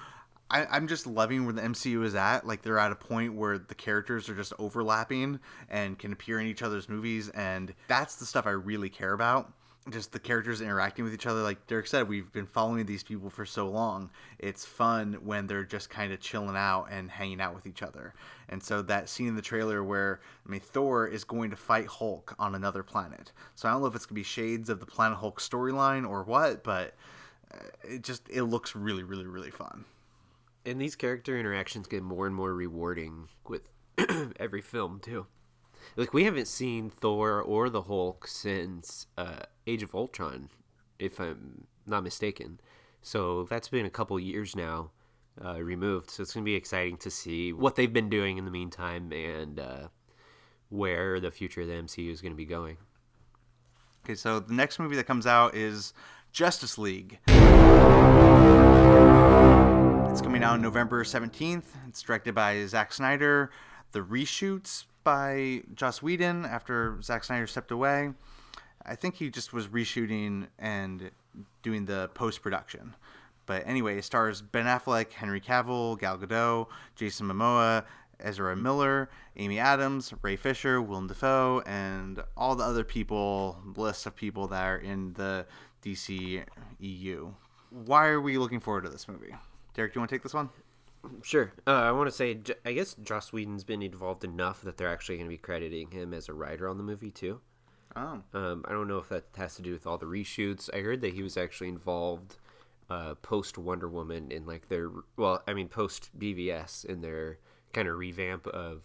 I, 0.49 0.65
I'm 0.65 0.87
just 0.87 1.07
loving 1.07 1.45
where 1.45 1.53
the 1.53 1.61
MCU 1.61 2.05
is 2.05 2.15
at. 2.15 2.45
Like 2.45 2.61
they're 2.61 2.79
at 2.79 2.91
a 2.91 2.95
point 2.95 3.33
where 3.33 3.57
the 3.57 3.75
characters 3.75 4.29
are 4.29 4.35
just 4.35 4.53
overlapping 4.59 5.39
and 5.69 5.97
can 5.97 6.13
appear 6.13 6.39
in 6.39 6.47
each 6.47 6.61
other's 6.61 6.87
movies, 6.87 7.29
and 7.29 7.73
that's 7.87 8.15
the 8.15 8.25
stuff 8.25 8.45
I 8.45 8.51
really 8.51 8.89
care 8.89 9.13
about. 9.13 9.51
Just 9.89 10.13
the 10.13 10.19
characters 10.19 10.61
interacting 10.61 11.03
with 11.03 11.13
each 11.13 11.25
other. 11.25 11.41
Like 11.41 11.67
Derek 11.67 11.87
said, 11.87 12.07
we've 12.07 12.31
been 12.31 12.45
following 12.45 12.85
these 12.85 13.03
people 13.03 13.29
for 13.29 13.45
so 13.45 13.67
long. 13.67 14.09
It's 14.39 14.63
fun 14.63 15.17
when 15.23 15.45
they're 15.45 15.65
just 15.65 15.89
kind 15.89 16.13
of 16.13 16.21
chilling 16.21 16.55
out 16.55 16.87
and 16.89 17.11
hanging 17.11 17.41
out 17.41 17.53
with 17.53 17.67
each 17.67 17.83
other. 17.83 18.13
And 18.47 18.63
so 18.63 18.81
that 18.83 19.09
scene 19.09 19.27
in 19.27 19.35
the 19.35 19.41
trailer 19.41 19.83
where 19.83 20.21
I 20.47 20.49
mean 20.49 20.61
Thor 20.61 21.05
is 21.07 21.25
going 21.25 21.49
to 21.49 21.57
fight 21.57 21.87
Hulk 21.87 22.33
on 22.39 22.55
another 22.55 22.81
planet. 22.81 23.33
So 23.55 23.67
I 23.67 23.71
don't 23.71 23.81
know 23.81 23.87
if 23.87 23.95
it's 23.95 24.05
gonna 24.05 24.15
be 24.15 24.23
shades 24.23 24.69
of 24.69 24.79
the 24.79 24.85
Planet 24.85 25.17
Hulk 25.17 25.41
storyline 25.41 26.07
or 26.07 26.23
what, 26.23 26.63
but 26.63 26.93
uh, 27.53 27.57
it 27.83 28.03
just 28.03 28.29
it 28.29 28.43
looks 28.43 28.75
really 28.75 29.03
really 29.03 29.27
really 29.27 29.51
fun. 29.51 29.83
And 30.65 30.79
these 30.79 30.95
character 30.95 31.37
interactions 31.37 31.87
get 31.87 32.03
more 32.03 32.25
and 32.25 32.33
more 32.33 32.53
rewarding 32.53 33.27
with 33.47 33.63
every 34.39 34.61
film 34.61 35.01
too. 35.01 35.25
Like 35.95 36.13
we 36.13 36.23
haven't 36.23 36.47
seen 36.47 36.89
Thor 36.89 37.41
or 37.41 37.69
the 37.69 37.83
Hulk 37.83 38.27
since 38.27 39.07
uh, 39.17 39.43
Age 39.67 39.83
of 39.83 39.93
Ultron, 39.95 40.49
if 40.99 41.19
I'm 41.19 41.67
not 41.85 42.03
mistaken. 42.03 42.59
So 43.01 43.43
that's 43.43 43.69
been 43.69 43.85
a 43.85 43.89
couple 43.89 44.19
years 44.19 44.55
now 44.55 44.91
uh, 45.43 45.61
removed. 45.61 46.09
So 46.09 46.23
it's 46.23 46.33
gonna 46.33 46.43
be 46.43 46.55
exciting 46.55 46.97
to 46.97 47.11
see 47.11 47.53
what 47.53 47.75
they've 47.75 47.91
been 47.91 48.09
doing 48.09 48.37
in 48.37 48.45
the 48.45 48.51
meantime 48.51 49.11
and 49.11 49.59
uh, 49.59 49.87
where 50.69 51.19
the 51.19 51.31
future 51.31 51.61
of 51.61 51.67
the 51.67 51.73
MCU 51.73 52.11
is 52.11 52.21
gonna 52.21 52.35
be 52.35 52.45
going. 52.45 52.77
Okay, 54.05 54.15
so 54.15 54.39
the 54.39 54.53
next 54.53 54.79
movie 54.79 54.95
that 54.97 55.05
comes 55.05 55.25
out 55.25 55.55
is 55.55 55.93
Justice 56.31 56.77
League. 56.77 57.19
It's 60.13 60.21
coming 60.21 60.43
out 60.43 60.59
November 60.59 61.03
17th. 61.03 61.63
It's 61.87 62.01
directed 62.01 62.35
by 62.35 62.65
Zack 62.65 62.91
Snyder. 62.93 63.49
The 63.93 64.01
reshoots 64.01 64.85
by 65.03 65.63
Joss 65.75 66.01
Whedon 66.01 66.45
after 66.45 67.01
Zack 67.01 67.23
Snyder 67.23 67.47
stepped 67.47 67.71
away. 67.71 68.11
I 68.85 68.95
think 68.95 69.15
he 69.15 69.29
just 69.29 69.53
was 69.53 69.67
reshooting 69.67 70.47
and 70.59 71.11
doing 71.61 71.85
the 71.85 72.09
post 72.13 72.41
production. 72.41 72.95
But 73.45 73.63
anyway, 73.65 73.97
it 73.97 74.05
stars 74.05 74.41
Ben 74.41 74.65
Affleck, 74.65 75.11
Henry 75.11 75.41
Cavill, 75.41 75.99
Gal 75.99 76.17
Gadot, 76.17 76.67
Jason 76.95 77.27
Momoa, 77.27 77.83
Ezra 78.19 78.55
Miller, 78.55 79.09
Amy 79.35 79.59
Adams, 79.59 80.13
Ray 80.21 80.35
Fisher, 80.35 80.81
Willem 80.81 81.07
Dafoe, 81.07 81.61
and 81.65 82.23
all 82.37 82.55
the 82.55 82.63
other 82.63 82.83
people, 82.83 83.57
list 83.75 84.05
of 84.05 84.15
people 84.15 84.47
that 84.47 84.63
are 84.63 84.77
in 84.77 85.13
the 85.13 85.45
DC 85.83 86.43
EU. 86.79 87.31
Why 87.69 88.07
are 88.07 88.21
we 88.21 88.37
looking 88.37 88.59
forward 88.59 88.83
to 88.85 88.89
this 88.89 89.07
movie? 89.07 89.35
Derek, 89.73 89.93
do 89.93 89.97
you 89.97 90.01
want 90.01 90.09
to 90.09 90.15
take 90.15 90.23
this 90.23 90.33
one? 90.33 90.49
Sure. 91.21 91.53
Uh, 91.67 91.71
I 91.71 91.91
want 91.91 92.07
to 92.09 92.15
say, 92.15 92.37
I 92.65 92.73
guess 92.73 92.95
Joss 93.03 93.33
Whedon's 93.33 93.63
been 93.63 93.81
involved 93.81 94.23
enough 94.23 94.61
that 94.61 94.77
they're 94.77 94.91
actually 94.91 95.17
going 95.17 95.27
to 95.27 95.33
be 95.33 95.37
crediting 95.37 95.91
him 95.91 96.13
as 96.13 96.29
a 96.29 96.33
writer 96.33 96.67
on 96.69 96.77
the 96.77 96.83
movie 96.83 97.11
too. 97.11 97.41
Oh, 97.95 98.21
Um, 98.33 98.65
I 98.67 98.71
don't 98.71 98.87
know 98.87 98.97
if 98.97 99.09
that 99.09 99.25
has 99.37 99.55
to 99.55 99.61
do 99.61 99.71
with 99.73 99.85
all 99.85 99.97
the 99.97 100.05
reshoots. 100.05 100.69
I 100.73 100.79
heard 100.81 101.01
that 101.01 101.13
he 101.13 101.21
was 101.21 101.37
actually 101.37 101.69
involved 101.69 102.37
uh, 102.89 103.15
post 103.15 103.57
Wonder 103.57 103.87
Woman 103.87 104.31
in 104.31 104.45
like 104.45 104.67
their 104.69 104.89
well, 105.15 105.43
I 105.47 105.53
mean 105.53 105.67
post 105.67 106.09
BVS 106.17 106.85
in 106.85 107.01
their 107.01 107.37
kind 107.73 107.87
of 107.87 107.97
revamp 107.97 108.47
of 108.47 108.81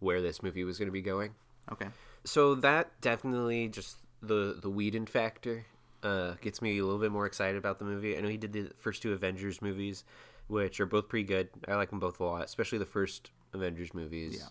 where 0.00 0.20
this 0.20 0.42
movie 0.42 0.64
was 0.64 0.78
going 0.78 0.88
to 0.88 0.92
be 0.92 1.02
going. 1.02 1.34
okay. 1.70 1.86
So 2.24 2.54
that 2.56 3.00
definitely 3.00 3.68
just 3.68 3.96
the 4.22 4.58
the 4.60 4.70
Whedon 4.70 5.06
factor 5.06 5.64
uh, 6.02 6.32
gets 6.40 6.60
me 6.60 6.78
a 6.78 6.84
little 6.84 7.00
bit 7.00 7.12
more 7.12 7.26
excited 7.26 7.56
about 7.56 7.78
the 7.78 7.84
movie. 7.84 8.16
I 8.16 8.20
know 8.20 8.28
he 8.28 8.36
did 8.36 8.52
the 8.52 8.70
first 8.78 9.02
two 9.02 9.12
Avengers 9.12 9.62
movies, 9.62 10.04
which 10.52 10.78
are 10.80 10.86
both 10.86 11.08
pretty 11.08 11.24
good. 11.24 11.48
I 11.66 11.74
like 11.74 11.90
them 11.90 11.98
both 11.98 12.20
a 12.20 12.24
lot, 12.24 12.44
especially 12.44 12.78
the 12.78 12.86
first 12.86 13.30
Avengers 13.52 13.92
movies. 13.94 14.36
Yeah. 14.38 14.48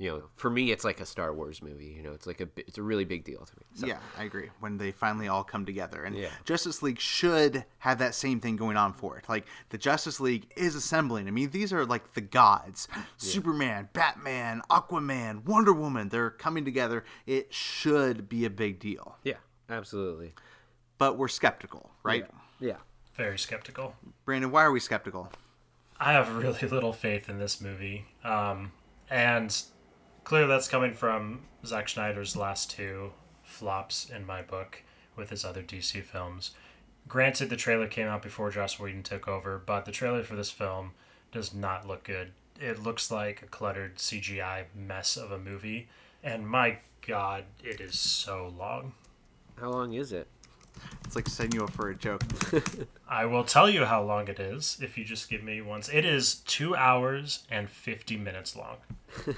you 0.00 0.08
know, 0.10 0.22
for 0.36 0.48
me, 0.48 0.70
it's 0.70 0.84
like 0.84 1.00
a 1.00 1.06
Star 1.06 1.34
Wars 1.34 1.60
movie. 1.60 1.92
You 1.96 2.02
know, 2.04 2.12
it's 2.12 2.26
like 2.26 2.40
a 2.40 2.48
it's 2.56 2.78
a 2.78 2.82
really 2.82 3.04
big 3.04 3.24
deal 3.24 3.44
to 3.44 3.52
me. 3.56 3.62
So, 3.74 3.86
Yeah, 3.86 3.98
I 4.16 4.22
agree. 4.24 4.48
When 4.60 4.78
they 4.78 4.92
finally 4.92 5.26
all 5.26 5.42
come 5.42 5.66
together, 5.66 6.04
and 6.04 6.14
Yeah. 6.16 6.28
Justice 6.44 6.82
League 6.82 7.00
should 7.00 7.64
have 7.78 7.98
that 7.98 8.14
same 8.14 8.38
thing 8.40 8.54
going 8.56 8.76
on 8.76 8.92
for 8.92 9.18
it. 9.18 9.28
Like 9.28 9.46
the 9.70 9.78
Justice 9.78 10.20
League 10.20 10.46
is 10.56 10.74
assembling. 10.76 11.26
I 11.26 11.32
mean, 11.32 11.50
these 11.50 11.72
are 11.72 11.84
like 11.84 12.12
the 12.14 12.20
gods: 12.20 12.86
Superman, 13.16 13.88
Batman, 13.92 14.62
Aquaman, 14.70 15.44
Wonder 15.44 15.72
Woman. 15.72 16.08
They're 16.10 16.30
coming 16.30 16.64
together. 16.64 17.04
It 17.26 17.52
should 17.52 18.28
be 18.28 18.44
a 18.44 18.50
big 18.50 18.78
deal, 18.78 19.16
yeah, 19.24 19.38
absolutely. 19.68 20.32
but 20.98 21.18
we're 21.18 21.28
skeptical, 21.28 21.90
right? 22.04 22.26
Yeah. 22.60 22.76
Very 23.18 23.36
skeptical. 23.36 23.96
Brandon, 24.24 24.52
why 24.52 24.62
are 24.62 24.70
we 24.70 24.78
skeptical? 24.78 25.32
I 25.98 26.12
have 26.12 26.36
really 26.36 26.68
little 26.70 26.92
faith 26.92 27.28
in 27.28 27.40
this 27.40 27.60
movie. 27.60 28.04
Um, 28.22 28.70
and 29.10 29.60
clearly 30.22 30.46
that's 30.46 30.68
coming 30.68 30.94
from 30.94 31.40
Zack 31.66 31.88
Snyder's 31.88 32.36
last 32.36 32.70
two 32.70 33.10
flops 33.42 34.08
in 34.08 34.24
my 34.24 34.40
book 34.42 34.82
with 35.16 35.30
his 35.30 35.44
other 35.44 35.64
DC 35.64 36.00
films. 36.04 36.52
Granted, 37.08 37.50
the 37.50 37.56
trailer 37.56 37.88
came 37.88 38.06
out 38.06 38.22
before 38.22 38.50
Joss 38.50 38.78
Whedon 38.78 39.02
took 39.02 39.26
over, 39.26 39.58
but 39.58 39.84
the 39.84 39.90
trailer 39.90 40.22
for 40.22 40.36
this 40.36 40.50
film 40.50 40.92
does 41.32 41.52
not 41.52 41.88
look 41.88 42.04
good. 42.04 42.30
It 42.60 42.82
looks 42.82 43.10
like 43.10 43.42
a 43.42 43.46
cluttered 43.46 43.96
CGI 43.96 44.66
mess 44.76 45.16
of 45.16 45.32
a 45.32 45.38
movie, 45.38 45.88
and 46.22 46.46
my 46.46 46.78
god, 47.04 47.44
it 47.64 47.80
is 47.80 47.98
so 47.98 48.54
long. 48.56 48.92
How 49.58 49.70
long 49.70 49.94
is 49.94 50.12
it? 50.12 50.28
It's 51.04 51.16
like 51.16 51.28
setting 51.28 51.52
you 51.52 51.66
for 51.68 51.88
a 51.90 51.94
joke. 51.94 52.22
I 53.08 53.24
will 53.24 53.44
tell 53.44 53.68
you 53.68 53.84
how 53.84 54.02
long 54.02 54.28
it 54.28 54.38
is 54.38 54.78
if 54.82 54.98
you 54.98 55.04
just 55.04 55.30
give 55.30 55.42
me 55.42 55.60
once. 55.60 55.88
It 55.88 56.04
is 56.04 56.36
two 56.46 56.76
hours 56.76 57.44
and 57.50 57.68
50 57.70 58.16
minutes 58.16 58.56
long. 58.56 58.76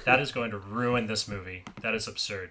that 0.05 0.21
is 0.21 0.33
going 0.33 0.51
to 0.51 0.59
ruin 0.59 1.07
this 1.07 1.29
movie. 1.29 1.65
That 1.83 1.95
is 1.95 2.09
absurd. 2.09 2.51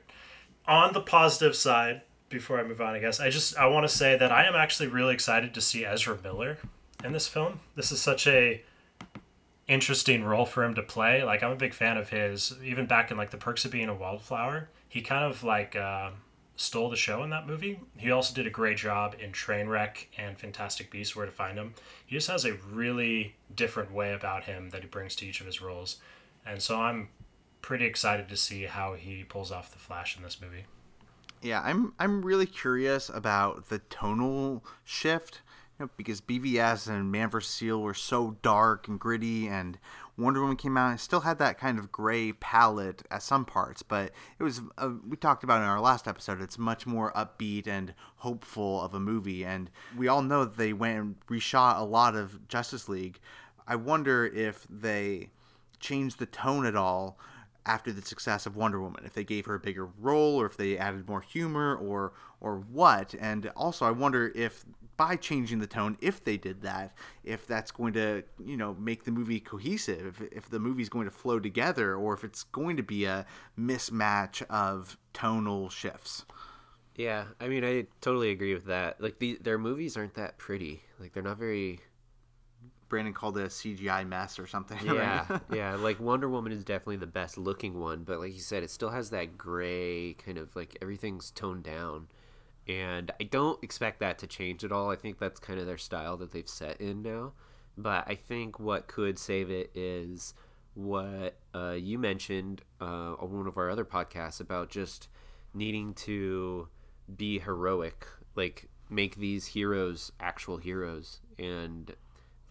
On 0.66 0.94
the 0.94 1.02
positive 1.02 1.56
side, 1.56 2.02
before 2.30 2.60
I 2.60 2.64
move 2.64 2.80
on, 2.80 2.94
I 2.94 3.00
guess, 3.00 3.20
I 3.20 3.30
just 3.30 3.58
I 3.58 3.66
want 3.68 3.88
to 3.88 3.94
say 3.94 4.16
that 4.18 4.32
I 4.32 4.46
am 4.46 4.56
actually 4.56 4.88
really 4.88 5.14
excited 5.14 5.54
to 5.54 5.62
see 5.62 5.86
Ezra 5.86 6.18
Miller 6.24 6.58
in 7.04 7.12
this 7.12 7.28
film. 7.28 7.60
This 7.76 7.92
is 7.92 8.02
such 8.02 8.28
a 8.28 8.62
interesting 9.68 10.24
role 10.24 10.46
for 10.46 10.64
him 10.64 10.76
to 10.76 10.82
play. 10.82 11.24
Like 11.24 11.44
I'm 11.44 11.52
a 11.52 11.56
big 11.56 11.74
fan 11.74 11.98
of 11.98 12.10
his. 12.10 12.54
Even 12.64 12.86
back 12.86 13.12
in 13.12 13.18
like 13.18 13.32
The 13.32 13.38
Perks 13.38 13.66
of 13.66 13.72
Being 13.72 13.90
a 13.90 13.96
Wildflower, 13.96 14.70
he 14.88 15.02
kind 15.02 15.26
of 15.26 15.44
like 15.44 15.76
uh, 15.76 16.12
stole 16.60 16.90
the 16.90 16.96
show 16.98 17.24
in 17.24 17.30
that 17.30 17.48
movie. 17.48 17.80
He 17.96 18.12
also 18.12 18.34
did 18.34 18.46
a 18.46 18.50
great 18.50 18.78
job 18.78 19.16
in 19.18 19.32
Trainwreck 19.32 20.08
and 20.18 20.38
Fantastic 20.38 20.92
Beasts: 20.92 21.16
Where 21.16 21.26
to 21.26 21.32
Find 21.32 21.58
Him. 21.58 21.74
He 22.06 22.16
just 22.16 22.28
has 22.28 22.44
a 22.44 22.56
really 22.72 23.36
different 23.56 23.94
way 23.94 24.14
about 24.14 24.44
him 24.44 24.70
that 24.72 24.82
he 24.82 24.88
brings 24.88 25.16
to 25.16 25.26
each 25.26 25.40
of 25.40 25.46
his 25.46 25.62
roles, 25.62 25.98
and 26.46 26.62
so 26.62 26.82
I'm 26.82 27.10
pretty 27.62 27.86
excited 27.86 28.28
to 28.30 28.38
see 28.38 28.64
how 28.64 28.94
he 28.94 29.24
pulls 29.24 29.52
off 29.52 29.72
the 29.72 29.80
Flash 29.80 30.18
in 30.18 30.24
this 30.24 30.42
movie. 30.42 30.66
Yeah, 31.42 31.62
I'm 31.64 31.94
I'm 31.98 32.22
really 32.24 32.46
curious 32.46 33.08
about 33.08 33.70
the 33.70 33.80
tonal 33.80 34.66
shift, 34.84 35.40
you 35.80 35.86
know, 35.86 35.90
because 35.96 36.20
BVS 36.20 36.90
and 36.90 37.10
Man 37.10 37.30
vs. 37.30 37.50
Steel 37.50 37.82
were 37.82 37.94
so 37.94 38.36
dark 38.42 38.90
and 38.90 39.00
gritty, 39.00 39.48
and 39.48 39.78
Wonder 40.20 40.42
Woman 40.42 40.58
came 40.58 40.78
out 40.78 40.92
and 40.92 41.00
still 41.00 41.22
had 41.22 41.40
that 41.40 41.58
kind 41.58 41.80
of 41.80 41.92
gray 41.92 42.34
palette 42.34 43.04
at 43.10 43.24
some 43.24 43.46
parts, 43.46 43.82
but 43.82 44.12
it 44.38 44.44
was 44.44 44.62
uh, 44.78 44.92
we 45.08 45.16
talked 45.16 45.44
about 45.44 45.62
in 45.62 45.68
our 45.68 45.80
last 45.80 46.08
episode. 46.08 46.42
It's 46.42 46.58
much 46.58 46.86
more 46.86 47.14
upbeat 47.14 47.68
and 47.68 47.94
hopeful 48.18 48.82
of 48.82 48.94
a 48.94 49.00
movie, 49.00 49.46
and 49.46 49.70
we 49.98 50.08
all 50.08 50.22
know 50.22 50.44
that 50.46 50.58
they 50.58 50.74
went 50.74 51.00
and 51.00 51.16
reshot 51.28 51.80
a 51.80 51.84
lot 51.84 52.16
of 52.16 52.48
Justice 52.48 52.90
League. 52.90 53.20
I 53.68 53.76
wonder 53.76 54.26
if 54.26 54.68
they 54.70 55.30
changed 55.80 56.20
the 56.20 56.26
tone 56.26 56.66
at 56.66 56.76
all 56.76 57.18
after 57.66 57.94
the 57.94 58.02
success 58.02 58.46
of 58.46 58.56
Wonder 58.56 58.82
Woman, 58.82 59.04
if 59.06 59.14
they 59.14 59.24
gave 59.24 59.46
her 59.46 59.56
a 59.56 59.60
bigger 59.60 59.88
role 60.00 60.42
or 60.42 60.46
if 60.46 60.58
they 60.58 60.78
added 60.78 61.08
more 61.08 61.22
humor 61.22 61.76
or 61.76 62.14
or 62.42 62.58
what. 62.58 63.14
And 63.20 63.52
also 63.56 63.86
I 63.86 63.92
wonder 63.92 64.32
if 64.36 64.66
by 65.00 65.16
changing 65.16 65.60
the 65.60 65.66
tone, 65.66 65.98
if 66.02 66.26
they 66.26 66.36
did 66.36 66.62
that, 66.62 66.94
if 67.24 67.48
that's 67.48 67.72
going 67.72 67.94
to, 67.94 68.22
you 68.44 68.58
know, 68.58 68.76
make 68.78 69.06
the 69.06 69.12
movie 69.12 69.40
cohesive, 69.40 70.22
if, 70.22 70.34
if 70.34 70.50
the 70.50 70.60
movie's 70.60 70.90
going 70.90 71.06
to 71.06 71.12
flow 71.12 71.40
together 71.40 71.96
or 71.96 72.14
if 72.14 72.26
it's 72.26 72.44
going 72.44 72.76
to 72.76 72.84
be 72.84 73.06
a 73.06 73.26
mismatch 73.58 74.42
of 74.50 74.98
tonal 75.14 75.70
shifts. 75.70 76.26
Yeah, 76.98 77.24
I 77.40 77.48
mean, 77.48 77.64
I 77.64 77.88
totally 78.02 78.32
agree 78.32 78.54
with 78.54 78.66
that. 78.66 79.00
Like, 79.00 79.20
the, 79.20 79.40
their 79.42 79.58
movies 79.58 79.96
aren't 79.96 80.16
that 80.16 80.38
pretty. 80.38 80.82
Like, 81.00 81.14
they're 81.14 81.24
not 81.24 81.38
very. 81.38 81.80
Brandon 82.90 83.14
called 83.14 83.38
it 83.38 83.44
a 83.44 83.48
CGI 83.48 84.06
mess 84.06 84.38
or 84.38 84.48
something. 84.48 84.80
Yeah, 84.84 85.26
right? 85.30 85.42
yeah. 85.54 85.76
Like, 85.76 86.02
Wonder 86.02 86.28
Woman 86.28 86.52
is 86.52 86.66
definitely 86.66 86.98
the 86.98 87.08
best 87.08 87.38
looking 87.38 87.80
one, 87.80 88.04
but 88.04 88.20
like 88.20 88.34
you 88.34 88.42
said, 88.42 88.64
it 88.64 88.70
still 88.70 88.90
has 88.90 89.12
that 89.12 89.38
gray 89.38 90.16
kind 90.16 90.38
of 90.38 90.54
like 90.58 90.78
everything's 90.82 91.32
toned 91.32 91.64
down. 91.64 92.10
And 92.70 93.10
I 93.20 93.24
don't 93.24 93.62
expect 93.64 94.00
that 94.00 94.20
to 94.20 94.28
change 94.28 94.64
at 94.64 94.72
all. 94.72 94.92
I 94.92 94.96
think 94.96 95.18
that's 95.18 95.40
kind 95.40 95.60
of 95.60 95.66
their 95.66 95.80
style 95.80 96.18
that 96.18 96.32
they've 96.32 96.48
set 96.48 96.80
in 96.80 97.02
now. 97.02 97.34
But 97.76 98.04
I 98.08 98.14
think 98.14 98.60
what 98.60 98.88
could 98.88 99.18
save 99.18 99.50
it 99.50 99.72
is 99.74 100.36
what 100.76 101.40
uh, 101.56 101.72
you 101.72 101.98
mentioned 101.98 102.62
uh, 102.80 103.16
on 103.20 103.36
one 103.36 103.48
of 103.48 103.58
our 103.58 103.72
other 103.72 103.86
podcasts 103.86 104.40
about 104.40 104.70
just 104.70 105.08
needing 105.52 105.96
to 105.96 106.68
be 107.18 107.40
heroic, 107.40 108.06
like 108.36 108.70
make 108.88 109.16
these 109.16 109.48
heroes 109.48 110.12
actual 110.20 110.58
heroes 110.58 111.22
and 111.40 111.96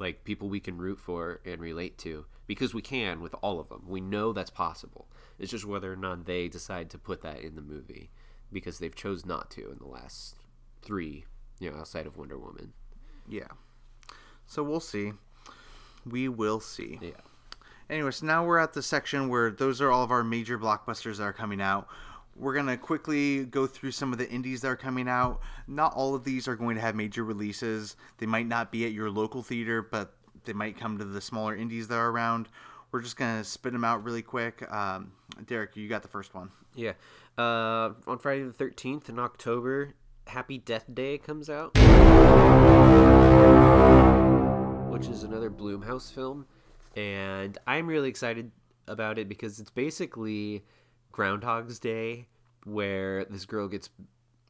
like 0.01 0.25
people 0.25 0.49
we 0.49 0.59
can 0.59 0.79
root 0.79 0.99
for 0.99 1.41
and 1.45 1.61
relate 1.61 1.97
to 1.99 2.25
because 2.49 2.75
we 2.75 2.83
can 2.83 3.21
with 3.21 3.37
all 3.41 3.61
of 3.61 3.69
them. 3.69 3.85
We 3.87 4.01
know 4.01 4.33
that's 4.33 4.51
possible. 4.51 5.07
It's 5.39 5.53
just 5.53 5.65
whether 5.65 5.93
or 5.93 5.97
not 5.97 6.27
they 6.27 6.49
decide 6.49 6.91
to 6.91 6.99
put 6.99 7.23
that 7.23 7.41
in 7.41 7.55
the 7.55 7.63
movie 7.63 8.11
because 8.53 8.79
they've 8.79 8.95
chose 8.95 9.27
not 9.27 9.51
to 9.53 9.71
in 9.71 9.79
the 9.79 9.87
last 9.87 10.37
three, 10.83 11.25
you 11.61 11.71
know, 11.71 11.79
outside 11.79 12.07
of 12.07 12.17
Wonder 12.17 12.39
Woman. 12.39 12.73
Yeah. 13.29 13.49
So 14.47 14.63
we'll 14.63 14.81
see. 14.81 15.13
We 16.07 16.29
will 16.29 16.61
see. 16.61 16.99
Yeah. 17.03 17.11
Anyways, 17.91 18.23
now 18.23 18.45
we're 18.45 18.59
at 18.59 18.73
the 18.73 18.83
section 18.83 19.29
where 19.29 19.51
those 19.51 19.81
are 19.81 19.91
all 19.91 20.03
of 20.03 20.11
our 20.11 20.25
major 20.25 20.59
blockbusters 20.59 21.17
that 21.17 21.25
are 21.25 21.33
coming 21.33 21.61
out. 21.61 21.89
We're 22.37 22.55
going 22.55 22.67
to 22.67 22.77
quickly 22.77 23.45
go 23.45 23.67
through 23.67 23.91
some 23.93 24.13
of 24.13 24.19
the 24.19 24.29
indies 24.31 24.61
that 24.61 24.69
are 24.69 24.77
coming 24.77 25.09
out. 25.09 25.41
Not 25.67 25.95
all 25.95 26.15
of 26.15 26.23
these 26.23 26.47
are 26.47 26.55
going 26.55 26.77
to 26.77 26.81
have 26.81 26.95
major 26.95 27.25
releases. 27.25 27.97
They 28.19 28.27
might 28.27 28.47
not 28.47 28.71
be 28.71 28.85
at 28.85 28.93
your 28.93 29.11
local 29.11 29.43
theater, 29.43 29.83
but 29.83 30.15
they 30.45 30.53
might 30.53 30.79
come 30.79 30.99
to 30.99 31.05
the 31.05 31.21
smaller 31.21 31.57
indies 31.57 31.89
that 31.89 31.97
are 31.97 32.11
around. 32.11 32.49
We're 32.93 33.03
just 33.03 33.17
going 33.17 33.39
to 33.39 33.45
spit 33.45 33.73
them 33.73 33.85
out 33.85 34.05
really 34.05 34.23
quick. 34.23 34.71
Um, 34.73 35.13
Derek, 35.47 35.77
you 35.77 35.89
got 35.89 36.03
the 36.03 36.09
first 36.09 36.35
one. 36.35 36.51
Yeah. 36.75 36.93
Uh, 37.39 37.93
on 38.09 38.19
Friday 38.19 38.43
the 38.43 38.53
13th 38.53 39.09
in 39.09 39.17
October, 39.21 39.95
Happy 40.27 40.59
Death 40.59 40.87
Day 40.93 41.19
comes 41.19 41.49
out, 41.49 41.73
which 44.91 45.07
is 45.07 45.23
another 45.23 45.49
Blumhouse 45.49 46.13
film. 46.13 46.47
And 46.97 47.57
I'm 47.65 47.87
really 47.87 48.09
excited 48.09 48.51
about 48.89 49.21
it 49.21 49.29
because 49.29 49.61
it's 49.61 49.71
basically 49.71 50.65
Groundhog's 51.13 51.79
Day, 51.79 52.27
where 52.65 53.25
this 53.27 53.47
girl 53.47 53.69
gets 53.69 53.89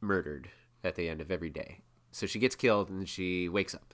murdered 0.01 0.49
at 0.83 0.95
the 0.95 1.09
end 1.09 1.21
of 1.21 1.31
every 1.31 1.51
day. 1.51 1.81
So 2.11 2.25
she 2.25 2.39
gets 2.39 2.55
killed 2.55 2.89
and 2.89 3.07
she 3.07 3.49
wakes 3.49 3.75
up. 3.75 3.93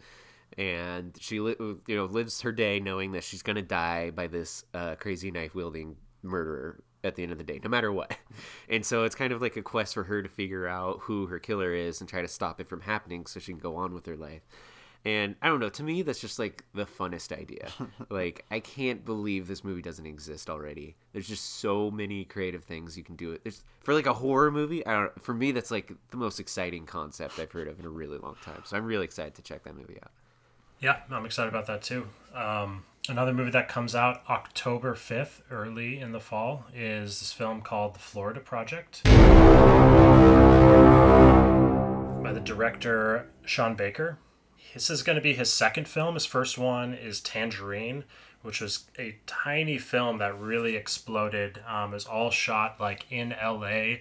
And 0.57 1.17
she, 1.19 1.35
you 1.35 1.81
know, 1.89 2.05
lives 2.05 2.39
her 2.41 2.53
day 2.53 2.79
knowing 2.79 3.11
that 3.11 3.25
she's 3.25 3.41
gonna 3.41 3.61
die 3.61 4.11
by 4.11 4.27
this 4.27 4.63
uh, 4.73 4.95
crazy 4.95 5.31
knife 5.31 5.53
wielding 5.53 5.97
murderer 6.25 6.83
at 7.03 7.15
the 7.15 7.23
end 7.23 7.31
of 7.31 7.37
the 7.37 7.43
day, 7.43 7.59
no 7.63 7.69
matter 7.69 7.91
what. 7.91 8.15
And 8.67 8.83
so 8.83 9.03
it's 9.03 9.15
kind 9.15 9.31
of 9.31 9.41
like 9.41 9.55
a 9.57 9.61
quest 9.61 9.93
for 9.93 10.03
her 10.03 10.23
to 10.23 10.27
figure 10.27 10.67
out 10.67 10.99
who 11.01 11.27
her 11.27 11.37
killer 11.37 11.73
is 11.73 12.01
and 12.01 12.09
try 12.09 12.21
to 12.21 12.27
stop 12.27 12.59
it 12.59 12.67
from 12.67 12.81
happening 12.81 13.27
so 13.27 13.39
she 13.39 13.51
can 13.51 13.59
go 13.59 13.75
on 13.75 13.93
with 13.93 14.07
her 14.07 14.17
life. 14.17 14.41
And 15.05 15.35
I 15.39 15.49
don't 15.49 15.59
know, 15.59 15.69
to 15.69 15.83
me, 15.83 16.01
that's 16.01 16.19
just 16.19 16.39
like 16.39 16.65
the 16.73 16.85
funnest 16.85 17.31
idea. 17.31 17.69
like, 18.09 18.43
I 18.49 18.59
can't 18.59 19.05
believe 19.05 19.47
this 19.47 19.63
movie 19.63 19.83
doesn't 19.83 20.05
exist 20.05 20.49
already. 20.49 20.95
There's 21.13 21.27
just 21.27 21.59
so 21.59 21.91
many 21.91 22.25
creative 22.25 22.63
things 22.63 22.97
you 22.97 23.03
can 23.03 23.15
do. 23.15 23.33
It 23.33 23.43
There's, 23.43 23.63
for 23.81 23.93
like 23.93 24.07
a 24.07 24.13
horror 24.13 24.49
movie, 24.49 24.83
I 24.85 24.93
don't, 24.93 25.23
for 25.23 25.35
me, 25.35 25.51
that's 25.51 25.69
like 25.69 25.93
the 26.09 26.17
most 26.17 26.39
exciting 26.39 26.87
concept 26.87 27.39
I've 27.39 27.51
heard 27.51 27.67
of 27.67 27.79
in 27.79 27.85
a 27.85 27.89
really 27.89 28.17
long 28.17 28.35
time. 28.43 28.63
So 28.65 28.75
I'm 28.75 28.85
really 28.85 29.05
excited 29.05 29.35
to 29.35 29.43
check 29.43 29.63
that 29.65 29.75
movie 29.75 29.99
out. 30.03 30.11
Yeah, 30.79 30.97
I'm 31.11 31.25
excited 31.25 31.49
about 31.49 31.67
that 31.67 31.83
too. 31.83 32.07
Um, 32.33 32.83
another 33.09 33.33
movie 33.33 33.51
that 33.51 33.67
comes 33.67 33.93
out 33.93 34.21
October 34.29 34.95
5th, 34.95 35.41
early 35.51 35.99
in 35.99 36.11
the 36.11 36.19
fall, 36.19 36.65
is 36.73 37.19
this 37.19 37.31
film 37.31 37.61
called 37.61 37.95
The 37.95 37.99
Florida 37.99 38.39
Project 38.39 39.03
by 39.03 39.11
the 42.33 42.41
director 42.43 43.27
Sean 43.45 43.75
Baker. 43.75 44.17
This 44.73 44.89
is 44.89 45.03
going 45.03 45.15
to 45.17 45.21
be 45.21 45.33
his 45.33 45.53
second 45.53 45.87
film. 45.87 46.15
His 46.15 46.25
first 46.25 46.57
one 46.57 46.93
is 46.93 47.21
Tangerine, 47.21 48.05
which 48.41 48.59
was 48.59 48.85
a 48.97 49.17
tiny 49.25 49.77
film 49.77 50.17
that 50.17 50.39
really 50.39 50.75
exploded. 50.75 51.61
Um, 51.67 51.93
it's 51.93 52.05
all 52.05 52.31
shot 52.31 52.79
like 52.79 53.05
in 53.11 53.35
LA, 53.41 53.97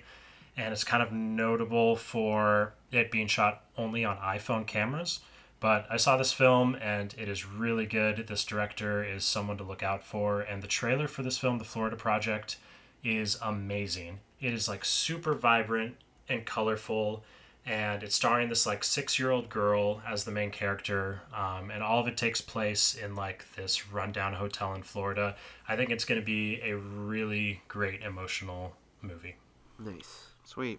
and 0.57 0.73
it's 0.73 0.85
kind 0.85 1.03
of 1.03 1.13
notable 1.13 1.97
for 1.97 2.75
it 2.91 3.11
being 3.11 3.27
shot 3.27 3.65
only 3.77 4.05
on 4.05 4.17
iPhone 4.17 4.67
cameras. 4.67 5.21
But 5.65 5.87
I 5.89 5.97
saw 5.97 6.19
this 6.19 6.35
film 6.35 6.77
and 6.79 7.15
it 7.17 7.27
is 7.27 7.47
really 7.47 7.87
good. 7.87 8.27
This 8.27 8.45
director 8.45 9.03
is 9.03 9.25
someone 9.25 9.57
to 9.57 9.65
look 9.65 9.83
out 9.83 10.05
for. 10.05 10.43
And 10.43 10.63
the 10.63 10.67
trailer 10.67 11.09
for 11.09 11.23
this 11.23 11.39
film, 11.39 11.57
The 11.57 11.65
Florida 11.65 11.97
Project, 11.97 12.59
is 13.03 13.39
amazing. 13.41 14.21
It 14.43 14.53
is 14.53 14.69
like 14.69 14.85
super 14.85 15.33
vibrant 15.33 15.97
and 16.29 16.45
colorful, 16.45 17.25
and 17.65 18.03
it's 18.03 18.15
starring 18.15 18.51
this 18.51 18.67
like 18.67 18.85
six 18.85 19.19
year 19.19 19.31
old 19.31 19.49
girl 19.49 20.03
as 20.07 20.25
the 20.25 20.31
main 20.31 20.51
character, 20.51 21.23
um, 21.35 21.71
and 21.71 21.83
all 21.83 21.99
of 21.99 22.09
it 22.09 22.19
takes 22.19 22.43
place 22.43 22.95
in 22.95 23.15
like 23.15 23.47
this 23.57 23.91
rundown 23.91 24.35
hotel 24.35 24.75
in 24.75 24.83
Florida. 24.83 25.35
I 25.67 25.77
think 25.77 25.89
it's 25.89 26.05
going 26.05 26.21
to 26.21 26.27
be 26.27 26.61
a 26.63 26.77
really 26.77 27.63
great 27.69 28.03
emotional 28.03 28.75
movie. 29.01 29.37
Nice. 29.79 30.27
Sweet. 30.45 30.79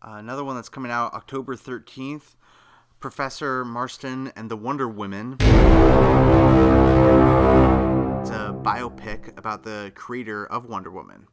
Uh, 0.00 0.18
another 0.18 0.44
one 0.44 0.54
that's 0.54 0.68
coming 0.68 0.92
out 0.92 1.14
October 1.14 1.56
13th 1.56 2.36
Professor 3.02 3.64
Marston 3.64 4.32
and 4.36 4.48
the 4.48 4.56
Wonder 4.56 4.88
Women. 4.88 5.32
It's 5.32 5.50
a 8.30 8.56
biopic 8.62 9.36
about 9.36 9.64
the 9.64 9.90
creator 9.96 10.46
of 10.46 10.66
Wonder 10.66 10.90
Woman. 10.90 11.26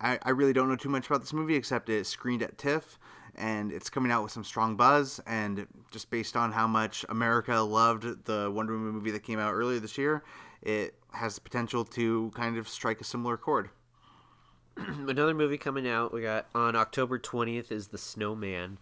I, 0.00 0.18
I 0.22 0.30
really 0.30 0.52
don't 0.52 0.68
know 0.68 0.74
too 0.74 0.88
much 0.88 1.06
about 1.06 1.20
this 1.20 1.32
movie 1.32 1.54
except 1.54 1.88
it 1.88 2.04
screened 2.06 2.42
at 2.42 2.58
TIFF 2.58 2.98
and 3.36 3.70
it's 3.70 3.88
coming 3.88 4.10
out 4.10 4.24
with 4.24 4.32
some 4.32 4.42
strong 4.42 4.76
buzz. 4.76 5.20
And 5.28 5.64
just 5.92 6.10
based 6.10 6.36
on 6.36 6.50
how 6.50 6.66
much 6.66 7.06
America 7.08 7.54
loved 7.60 8.24
the 8.24 8.50
Wonder 8.52 8.72
Woman 8.72 8.94
movie 8.94 9.12
that 9.12 9.22
came 9.22 9.38
out 9.38 9.52
earlier 9.52 9.78
this 9.78 9.96
year, 9.96 10.24
it 10.60 10.96
has 11.12 11.36
the 11.36 11.40
potential 11.40 11.84
to 11.84 12.32
kind 12.34 12.58
of 12.58 12.68
strike 12.68 13.00
a 13.00 13.04
similar 13.04 13.36
chord. 13.36 13.70
Another 14.76 15.34
movie 15.34 15.56
coming 15.56 15.86
out. 15.88 16.12
We 16.12 16.22
got 16.22 16.48
on 16.52 16.74
October 16.74 17.20
20th 17.20 17.70
is 17.70 17.88
The 17.88 17.98
Snowman. 17.98 18.78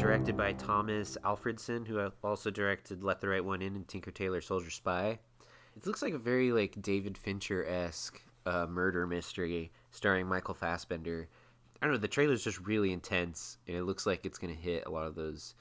Directed 0.00 0.34
by 0.34 0.54
Tomas 0.54 1.18
Alfredson, 1.24 1.86
who 1.86 2.10
also 2.24 2.50
directed 2.50 3.04
Let 3.04 3.20
the 3.20 3.28
Right 3.28 3.44
One 3.44 3.60
In 3.60 3.76
and 3.76 3.86
Tinker 3.86 4.10
Tailor 4.10 4.40
Soldier 4.40 4.70
Spy. 4.70 5.18
It 5.76 5.86
looks 5.86 6.00
like 6.00 6.14
a 6.14 6.18
very 6.18 6.52
like 6.52 6.80
David 6.80 7.18
Fincher 7.18 7.66
esque 7.66 8.20
uh, 8.46 8.66
murder 8.66 9.06
mystery 9.06 9.70
starring 9.90 10.26
Michael 10.26 10.54
Fassbender. 10.54 11.28
I 11.80 11.86
don't 11.86 11.94
know. 11.94 12.00
The 12.00 12.08
trailer's 12.08 12.42
just 12.42 12.66
really 12.66 12.92
intense, 12.92 13.58
and 13.68 13.76
it 13.76 13.82
looks 13.82 14.06
like 14.06 14.24
it's 14.24 14.38
gonna 14.38 14.54
hit 14.54 14.84
a 14.86 14.90
lot 14.90 15.06
of 15.06 15.14
those 15.14 15.54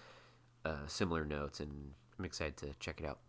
uh, 0.63 0.87
similar 0.87 1.25
notes, 1.25 1.59
and 1.59 1.91
I'm 2.17 2.23
excited 2.23 2.55
to 2.57 2.73
check 2.79 3.01
it 3.01 3.05
out. 3.05 3.19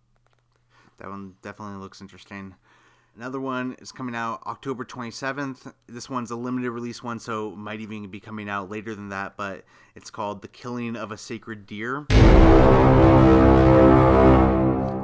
That 0.99 1.11
one 1.11 1.35
definitely 1.43 1.81
looks 1.81 2.01
interesting. 2.01 2.55
Another 3.17 3.41
one 3.41 3.75
is 3.81 3.91
coming 3.91 4.15
out 4.15 4.43
October 4.47 4.85
27th. 4.85 5.73
This 5.89 6.09
one's 6.09 6.31
a 6.31 6.37
limited 6.37 6.71
release 6.71 7.03
one, 7.03 7.19
so 7.19 7.51
might 7.57 7.81
even 7.81 8.09
be 8.09 8.21
coming 8.21 8.49
out 8.49 8.71
later 8.71 8.95
than 8.95 9.09
that, 9.09 9.37
but 9.37 9.65
it's 9.97 10.11
called 10.11 10.43
The 10.43 10.49
Killing 10.49 10.97
of 10.97 11.11
a 11.11 11.19
Sacred 11.19 11.67
Deer. 11.67 12.07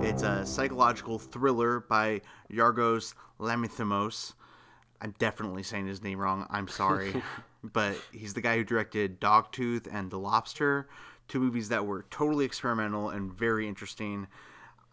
It's 0.02 0.22
a 0.22 0.46
psychological 0.46 1.18
thriller 1.18 1.80
by 1.80 2.20
Yorgos 2.50 3.14
Lanthimos. 3.40 4.34
I'm 5.00 5.14
definitely 5.18 5.64
saying 5.64 5.88
his 5.88 6.02
name 6.02 6.18
wrong. 6.18 6.46
I'm 6.48 6.68
sorry. 6.68 7.22
but 7.64 8.00
he's 8.12 8.34
the 8.34 8.40
guy 8.40 8.56
who 8.56 8.64
directed 8.64 9.20
Dogtooth 9.20 9.92
and 9.92 10.10
The 10.10 10.18
Lobster, 10.18 10.88
two 11.26 11.40
movies 11.40 11.68
that 11.70 11.84
were 11.84 12.06
totally 12.10 12.44
experimental 12.44 13.10
and 13.10 13.32
very 13.32 13.66
interesting. 13.66 14.28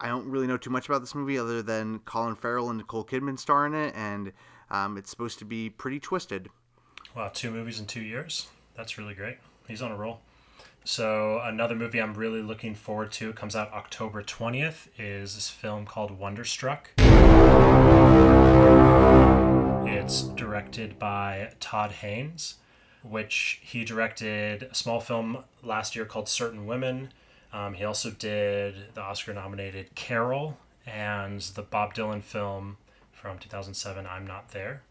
I 0.04 0.08
don't 0.08 0.26
really 0.26 0.46
know 0.46 0.58
too 0.58 0.68
much 0.68 0.86
about 0.86 1.00
this 1.00 1.14
movie 1.14 1.38
other 1.38 1.62
than 1.62 2.00
Colin 2.00 2.34
Farrell 2.34 2.68
and 2.68 2.76
Nicole 2.76 3.06
Kidman 3.06 3.38
star 3.38 3.64
in 3.64 3.72
it, 3.72 3.94
and 3.96 4.32
um, 4.70 4.98
it's 4.98 5.08
supposed 5.08 5.38
to 5.38 5.46
be 5.46 5.70
pretty 5.70 5.98
twisted. 5.98 6.50
Wow, 7.16 7.30
two 7.32 7.50
movies 7.50 7.80
in 7.80 7.86
two 7.86 8.02
years. 8.02 8.48
That's 8.76 8.98
really 8.98 9.14
great. 9.14 9.38
He's 9.66 9.80
on 9.80 9.90
a 9.90 9.96
roll. 9.96 10.20
So 10.84 11.40
another 11.42 11.74
movie 11.74 12.02
I'm 12.02 12.12
really 12.12 12.42
looking 12.42 12.74
forward 12.74 13.12
to. 13.12 13.32
Comes 13.32 13.56
out 13.56 13.72
October 13.72 14.22
20th. 14.22 14.88
Is 14.98 15.36
this 15.36 15.48
film 15.48 15.86
called 15.86 16.10
Wonderstruck? 16.10 16.90
It's 19.86 20.24
directed 20.24 20.98
by 20.98 21.52
Todd 21.60 21.92
Haynes, 21.92 22.56
which 23.02 23.58
he 23.62 23.86
directed 23.86 24.64
a 24.64 24.74
small 24.74 25.00
film 25.00 25.44
last 25.62 25.96
year 25.96 26.04
called 26.04 26.28
Certain 26.28 26.66
Women. 26.66 27.08
Um, 27.54 27.74
he 27.74 27.84
also 27.84 28.10
did 28.10 28.94
the 28.94 29.00
Oscar-nominated 29.00 29.94
Carol 29.94 30.58
and 30.86 31.40
the 31.40 31.62
Bob 31.62 31.94
Dylan 31.94 32.20
film 32.20 32.78
from 33.12 33.38
2007, 33.38 34.06
I'm 34.06 34.26
Not 34.26 34.50
There. 34.50 34.82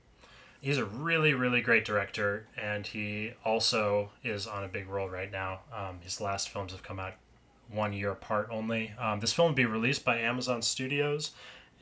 He's 0.61 0.77
a 0.77 0.85
really, 0.85 1.33
really 1.33 1.59
great 1.59 1.83
director, 1.83 2.47
and 2.57 2.87
he 2.87 3.33
also 3.43 4.11
is 4.23 4.47
on 4.47 4.63
a 4.63 4.69
big 4.69 4.87
roll 4.87 5.09
right 5.09 5.29
now. 5.29 5.59
Um, 5.75 5.99
his 6.01 6.21
last 6.21 6.47
films 6.47 6.71
have 6.71 6.83
come 6.83 7.01
out 7.01 7.15
one 7.69 7.91
year 7.91 8.11
apart 8.11 8.47
only. 8.49 8.93
Um, 8.97 9.19
this 9.19 9.33
film 9.33 9.49
will 9.49 9.55
be 9.55 9.65
released 9.65 10.05
by 10.05 10.19
Amazon 10.19 10.61
Studios, 10.61 11.31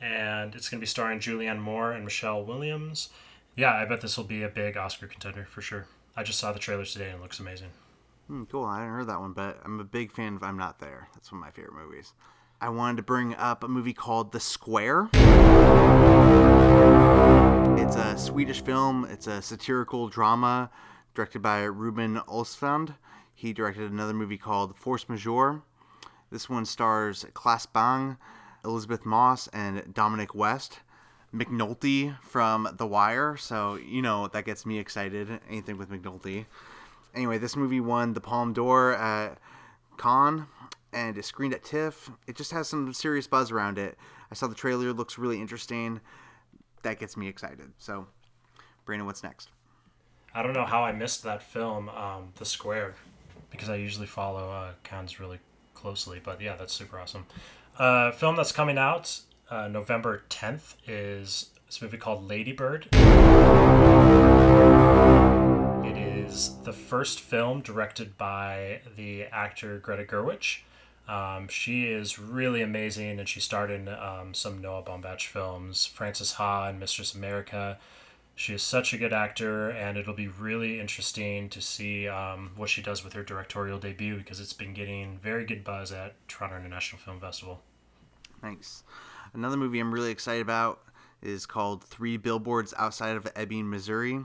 and 0.00 0.52
it's 0.56 0.68
going 0.68 0.80
to 0.80 0.82
be 0.82 0.88
starring 0.88 1.20
Julianne 1.20 1.60
Moore 1.60 1.92
and 1.92 2.02
Michelle 2.02 2.42
Williams. 2.42 3.10
Yeah, 3.54 3.72
I 3.72 3.84
bet 3.84 4.00
this 4.00 4.16
will 4.16 4.24
be 4.24 4.42
a 4.42 4.48
big 4.48 4.76
Oscar 4.76 5.06
contender 5.06 5.44
for 5.48 5.62
sure. 5.62 5.86
I 6.16 6.24
just 6.24 6.40
saw 6.40 6.52
the 6.52 6.58
trailers 6.58 6.92
today 6.92 7.10
and 7.10 7.20
it 7.20 7.22
looks 7.22 7.38
amazing. 7.38 7.68
Hmm, 8.32 8.44
cool. 8.44 8.64
I 8.64 8.78
haven't 8.78 8.94
heard 8.94 9.08
that 9.08 9.20
one, 9.20 9.34
but 9.34 9.60
I'm 9.62 9.78
a 9.78 9.84
big 9.84 10.10
fan 10.10 10.36
of 10.36 10.42
I'm 10.42 10.56
Not 10.56 10.78
There. 10.78 11.06
That's 11.12 11.30
one 11.30 11.42
of 11.42 11.44
my 11.44 11.50
favorite 11.50 11.74
movies. 11.74 12.14
I 12.62 12.70
wanted 12.70 12.96
to 12.96 13.02
bring 13.02 13.34
up 13.34 13.62
a 13.62 13.68
movie 13.68 13.92
called 13.92 14.32
The 14.32 14.40
Square. 14.40 15.10
It's 17.76 17.94
a 17.94 18.16
Swedish 18.16 18.62
film. 18.62 19.04
It's 19.10 19.26
a 19.26 19.42
satirical 19.42 20.08
drama 20.08 20.70
directed 21.14 21.42
by 21.42 21.64
Ruben 21.64 22.22
Östlund. 22.26 22.94
He 23.34 23.52
directed 23.52 23.92
another 23.92 24.14
movie 24.14 24.38
called 24.38 24.78
Force 24.78 25.10
Majeure. 25.10 25.60
This 26.30 26.48
one 26.48 26.64
stars 26.64 27.26
Claes 27.34 27.66
Bang, 27.66 28.16
Elisabeth 28.64 29.04
Moss, 29.04 29.46
and 29.48 29.92
Dominic 29.92 30.34
West. 30.34 30.78
McNulty 31.34 32.18
from 32.22 32.66
The 32.78 32.86
Wire, 32.86 33.36
so 33.36 33.74
you 33.74 34.00
know 34.00 34.28
that 34.28 34.46
gets 34.46 34.64
me 34.64 34.78
excited. 34.78 35.38
Anything 35.50 35.76
with 35.76 35.90
McNulty. 35.90 36.46
Anyway, 37.14 37.38
this 37.38 37.56
movie 37.56 37.80
won 37.80 38.12
the 38.14 38.20
Palme 38.20 38.52
d'Or 38.52 38.94
at 38.94 39.38
Cannes 39.98 40.46
and 40.92 41.16
is 41.16 41.26
screened 41.26 41.54
at 41.54 41.64
TIFF. 41.64 42.10
It 42.26 42.36
just 42.36 42.52
has 42.52 42.68
some 42.68 42.92
serious 42.92 43.26
buzz 43.26 43.50
around 43.50 43.78
it. 43.78 43.96
I 44.30 44.34
saw 44.34 44.46
the 44.46 44.54
trailer; 44.54 44.92
looks 44.92 45.18
really 45.18 45.40
interesting. 45.40 46.00
That 46.82 46.98
gets 46.98 47.16
me 47.16 47.28
excited. 47.28 47.70
So, 47.78 48.06
Brandon, 48.84 49.06
what's 49.06 49.22
next? 49.22 49.50
I 50.34 50.42
don't 50.42 50.54
know 50.54 50.64
how 50.64 50.82
I 50.82 50.92
missed 50.92 51.22
that 51.24 51.42
film, 51.42 51.90
um, 51.90 52.32
The 52.36 52.46
Square, 52.46 52.94
because 53.50 53.68
I 53.68 53.76
usually 53.76 54.06
follow 54.06 54.50
uh, 54.50 54.72
Cannes 54.82 55.20
really 55.20 55.38
closely. 55.74 56.20
But 56.22 56.40
yeah, 56.40 56.56
that's 56.56 56.72
super 56.72 56.98
awesome. 56.98 57.26
Uh, 57.78 58.12
film 58.12 58.36
that's 58.36 58.52
coming 58.52 58.78
out 58.78 59.20
uh, 59.50 59.68
November 59.68 60.22
10th 60.30 60.76
is 60.86 61.50
this 61.66 61.82
movie 61.82 61.98
called 61.98 62.28
Ladybird. 62.28 62.88
Is 66.32 66.56
the 66.64 66.72
first 66.72 67.20
film 67.20 67.60
directed 67.60 68.16
by 68.16 68.80
the 68.96 69.24
actor 69.24 69.78
Greta 69.80 70.04
Gerwig. 70.04 70.60
Um, 71.06 71.46
she 71.48 71.84
is 71.84 72.18
really 72.18 72.62
amazing, 72.62 73.18
and 73.18 73.28
she 73.28 73.38
starred 73.38 73.70
in 73.70 73.86
um, 73.86 74.32
some 74.32 74.62
Noah 74.62 74.82
Baumbach 74.82 75.26
films, 75.26 75.84
Frances 75.84 76.32
Ha 76.32 76.68
and 76.68 76.80
Mistress 76.80 77.14
America. 77.14 77.78
She 78.34 78.54
is 78.54 78.62
such 78.62 78.94
a 78.94 78.96
good 78.96 79.12
actor, 79.12 79.68
and 79.72 79.98
it'll 79.98 80.14
be 80.14 80.28
really 80.28 80.80
interesting 80.80 81.50
to 81.50 81.60
see 81.60 82.08
um, 82.08 82.52
what 82.56 82.70
she 82.70 82.80
does 82.80 83.04
with 83.04 83.12
her 83.12 83.22
directorial 83.22 83.78
debut 83.78 84.16
because 84.16 84.40
it's 84.40 84.54
been 84.54 84.72
getting 84.72 85.18
very 85.18 85.44
good 85.44 85.62
buzz 85.62 85.92
at 85.92 86.14
Toronto 86.28 86.56
International 86.56 86.98
Film 86.98 87.20
Festival. 87.20 87.60
Nice. 88.42 88.84
Another 89.34 89.58
movie 89.58 89.80
I'm 89.80 89.92
really 89.92 90.10
excited 90.10 90.40
about 90.40 90.80
is 91.20 91.44
called 91.44 91.84
Three 91.84 92.16
Billboards 92.16 92.72
Outside 92.78 93.16
of 93.16 93.30
Ebbing, 93.36 93.68
Missouri. 93.68 94.24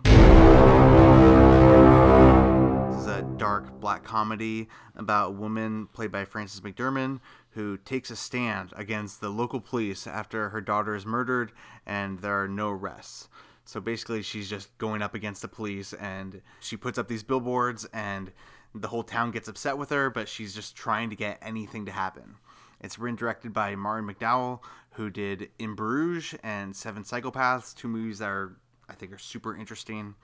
A 3.07 3.21
dark 3.37 3.79
black 3.79 4.03
comedy 4.03 4.67
about 4.95 5.29
a 5.29 5.31
woman 5.31 5.87
played 5.87 6.11
by 6.11 6.25
Frances 6.25 6.59
McDermott 6.59 7.21
who 7.51 7.77
takes 7.77 8.11
a 8.11 8.17
stand 8.17 8.73
against 8.75 9.21
the 9.21 9.29
local 9.29 9.61
police 9.61 10.05
after 10.05 10.49
her 10.49 10.59
daughter 10.59 10.93
is 10.93 11.05
murdered 11.05 11.53
and 11.85 12.19
there 12.19 12.43
are 12.43 12.49
no 12.49 12.69
arrests. 12.69 13.29
So 13.63 13.79
basically, 13.79 14.21
she's 14.23 14.49
just 14.49 14.77
going 14.77 15.01
up 15.01 15.15
against 15.15 15.41
the 15.41 15.47
police 15.47 15.93
and 15.93 16.41
she 16.59 16.75
puts 16.75 16.97
up 16.97 17.07
these 17.07 17.23
billboards 17.23 17.85
and 17.93 18.33
the 18.75 18.89
whole 18.89 19.03
town 19.03 19.31
gets 19.31 19.47
upset 19.47 19.77
with 19.77 19.89
her, 19.89 20.09
but 20.09 20.27
she's 20.27 20.53
just 20.53 20.75
trying 20.75 21.09
to 21.09 21.15
get 21.15 21.39
anything 21.41 21.85
to 21.85 21.93
happen. 21.93 22.35
It's 22.81 22.99
written 22.99 23.15
directed 23.15 23.53
by 23.53 23.73
Martin 23.75 24.13
McDowell, 24.13 24.59
who 24.91 25.09
did 25.09 25.49
In 25.57 25.75
Bruges 25.75 26.37
and 26.43 26.75
Seven 26.75 27.03
Psychopaths, 27.03 27.73
two 27.73 27.87
movies 27.87 28.19
that 28.19 28.29
are 28.29 28.57
I 28.89 28.93
think 28.93 29.13
are 29.13 29.17
super 29.17 29.55
interesting. 29.55 30.15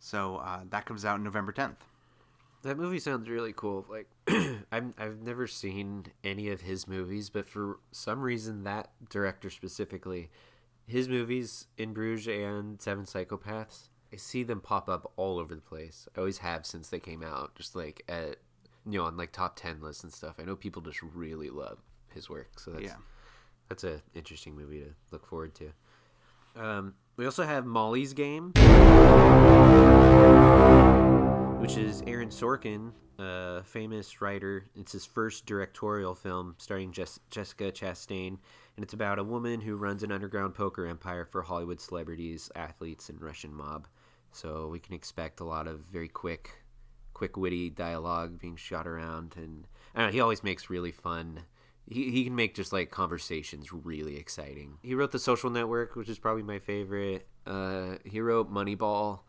So 0.00 0.38
uh, 0.38 0.62
that 0.70 0.86
comes 0.86 1.04
out 1.04 1.20
November 1.20 1.52
10th. 1.52 1.76
That 2.62 2.76
movie 2.76 2.98
sounds 2.98 3.28
really 3.28 3.54
cool. 3.54 3.86
Like 3.88 4.06
I'm 4.72 4.92
I've 4.98 5.22
never 5.22 5.46
seen 5.46 6.06
any 6.22 6.50
of 6.50 6.60
his 6.60 6.86
movies, 6.86 7.30
but 7.30 7.46
for 7.46 7.78
some 7.90 8.20
reason 8.20 8.64
that 8.64 8.90
director 9.08 9.48
specifically, 9.50 10.28
his 10.86 11.08
movies 11.08 11.66
in 11.78 11.94
Bruges 11.94 12.26
and 12.28 12.80
Seven 12.80 13.04
Psychopaths, 13.04 13.88
I 14.12 14.16
see 14.16 14.42
them 14.42 14.60
pop 14.60 14.88
up 14.90 15.10
all 15.16 15.38
over 15.38 15.54
the 15.54 15.60
place. 15.62 16.06
I 16.14 16.18
always 16.20 16.38
have 16.38 16.66
since 16.66 16.88
they 16.88 17.00
came 17.00 17.22
out, 17.22 17.54
just 17.54 17.74
like 17.74 18.02
at 18.08 18.36
you 18.84 18.98
know 18.98 19.04
on 19.06 19.16
like 19.16 19.32
top 19.32 19.56
ten 19.56 19.80
lists 19.80 20.02
and 20.04 20.12
stuff. 20.12 20.34
I 20.38 20.42
know 20.42 20.54
people 20.56 20.82
just 20.82 21.00
really 21.02 21.48
love 21.48 21.78
his 22.12 22.28
work, 22.28 22.58
so 22.60 22.72
that's 22.72 22.84
Yeah. 22.84 22.96
that's 23.70 23.84
a 23.84 24.02
interesting 24.14 24.54
movie 24.54 24.80
to 24.80 24.90
look 25.12 25.26
forward 25.26 25.54
to. 25.54 25.72
Um, 26.56 26.94
we 27.16 27.24
also 27.24 27.44
have 27.44 27.64
Molly's 27.64 28.12
Game, 28.12 28.52
which 31.60 31.76
is 31.76 32.02
Aaron 32.06 32.30
Sorkin, 32.30 32.90
a 33.18 33.62
famous 33.62 34.22
writer. 34.22 34.64
It's 34.74 34.92
his 34.92 35.04
first 35.04 35.44
directorial 35.44 36.14
film 36.14 36.54
starring 36.56 36.90
Jess- 36.90 37.20
Jessica 37.30 37.70
Chastain, 37.70 38.38
and 38.76 38.82
it's 38.82 38.94
about 38.94 39.18
a 39.18 39.24
woman 39.24 39.60
who 39.60 39.76
runs 39.76 40.02
an 40.02 40.10
underground 40.10 40.54
poker 40.54 40.86
empire 40.86 41.26
for 41.26 41.42
Hollywood 41.42 41.78
celebrities, 41.78 42.50
athletes, 42.56 43.10
and 43.10 43.20
Russian 43.20 43.52
mob. 43.52 43.86
So 44.32 44.68
we 44.68 44.78
can 44.78 44.94
expect 44.94 45.40
a 45.40 45.44
lot 45.44 45.68
of 45.68 45.80
very 45.80 46.08
quick, 46.08 46.62
quick, 47.12 47.36
witty 47.36 47.68
dialogue 47.68 48.40
being 48.40 48.56
shot 48.56 48.86
around, 48.86 49.34
and 49.36 49.66
know, 49.94 50.08
he 50.08 50.20
always 50.20 50.42
makes 50.42 50.70
really 50.70 50.92
fun. 50.92 51.42
He, 51.86 52.10
he 52.10 52.24
can 52.24 52.34
make 52.34 52.54
just 52.54 52.72
like 52.72 52.90
conversations 52.90 53.70
really 53.70 54.16
exciting. 54.16 54.78
He 54.82 54.94
wrote 54.94 55.12
The 55.12 55.18
Social 55.18 55.50
Network, 55.50 55.94
which 55.94 56.08
is 56.08 56.18
probably 56.18 56.42
my 56.42 56.58
favorite. 56.58 57.28
Uh, 57.46 57.96
he 58.04 58.22
wrote 58.22 58.50
Moneyball, 58.50 59.20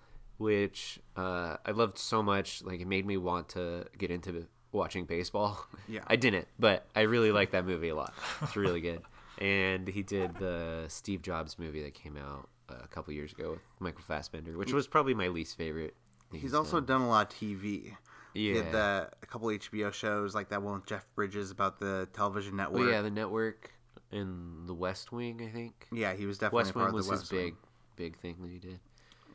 which 0.41 0.99
uh, 1.15 1.58
I 1.65 1.71
loved 1.71 1.97
so 1.97 2.21
much. 2.23 2.63
Like 2.63 2.82
it 2.82 2.88
made 2.88 3.06
me 3.06 3.17
want 3.17 3.49
to 3.49 3.86
get 3.97 4.12
into 4.12 4.47
watching 4.71 5.06
baseball. 5.06 5.65
Yeah. 5.88 6.01
I 6.08 6.15
didn't, 6.15 6.47
but 6.58 6.86
I 6.95 7.01
really 7.01 7.34
like 7.34 7.51
that 7.51 7.65
movie 7.65 7.89
a 7.89 7.95
lot. 7.95 8.13
It's 8.41 8.56
really 8.56 8.80
good. 8.80 9.01
and 9.39 9.88
he 9.88 10.04
did 10.04 10.36
the 10.36 10.86
Steve 10.88 11.21
Jobs 11.21 11.60
movie 11.60 11.84
that 11.84 11.93
came 11.93 12.15
out 12.15 12.47
uh, 12.69 12.75
a 12.82 12.88
couple 12.88 13.13
years 13.13 13.34
ago 13.34 13.51
with 13.51 13.60
Michael 13.80 14.04
Fassbender, 14.08 14.58
which 14.58 14.71
was 14.71 14.88
probably 14.88 15.13
my 15.13 15.27
least 15.27 15.58
favorite. 15.58 15.95
thing 16.32 16.39
He's 16.39 16.54
also 16.54 16.80
done. 16.80 16.99
done 16.99 17.08
a 17.08 17.10
lot 17.10 17.34
of 17.34 17.38
TV. 17.38 17.93
He 18.34 18.47
yeah. 18.47 18.54
did 18.54 18.71
the, 18.71 19.10
a 19.21 19.25
couple 19.25 19.49
HBO 19.49 19.91
shows, 19.91 20.34
like 20.34 20.47
that 20.49 20.62
one 20.62 20.75
with 20.75 20.86
Jeff 20.86 21.06
Bridges 21.15 21.51
about 21.51 21.80
the 21.80 22.08
television 22.13 22.56
network. 22.56 22.82
Oh 22.82 22.89
yeah, 22.89 23.01
the 23.01 23.12
network 23.12 23.71
and 24.13 24.65
the 24.67 24.73
West 24.73 25.12
Wing, 25.12 25.41
I 25.45 25.51
think. 25.51 25.88
Yeah, 25.91 26.13
he 26.13 26.25
was 26.25 26.38
definitely 26.38 26.63
West 26.63 26.73
part 26.73 26.86
Wing 26.88 26.95
was 26.95 27.08
West 27.10 27.21
his 27.23 27.32
Wing. 27.32 27.56
big, 27.97 28.13
big 28.13 28.21
thing 28.21 28.38
that 28.41 28.49
he 28.49 28.60
did. 28.60 28.80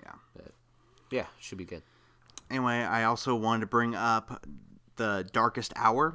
Yeah. 0.02 0.12
But 0.34 0.52
yeah, 1.16 1.26
should 1.40 1.56
be 1.56 1.64
good. 1.64 1.82
Anyway, 2.50 2.74
I 2.74 3.04
also 3.04 3.34
wanted 3.34 3.60
to 3.60 3.66
bring 3.66 3.94
up 3.94 4.44
The 4.96 5.26
Darkest 5.32 5.72
Hour. 5.74 6.12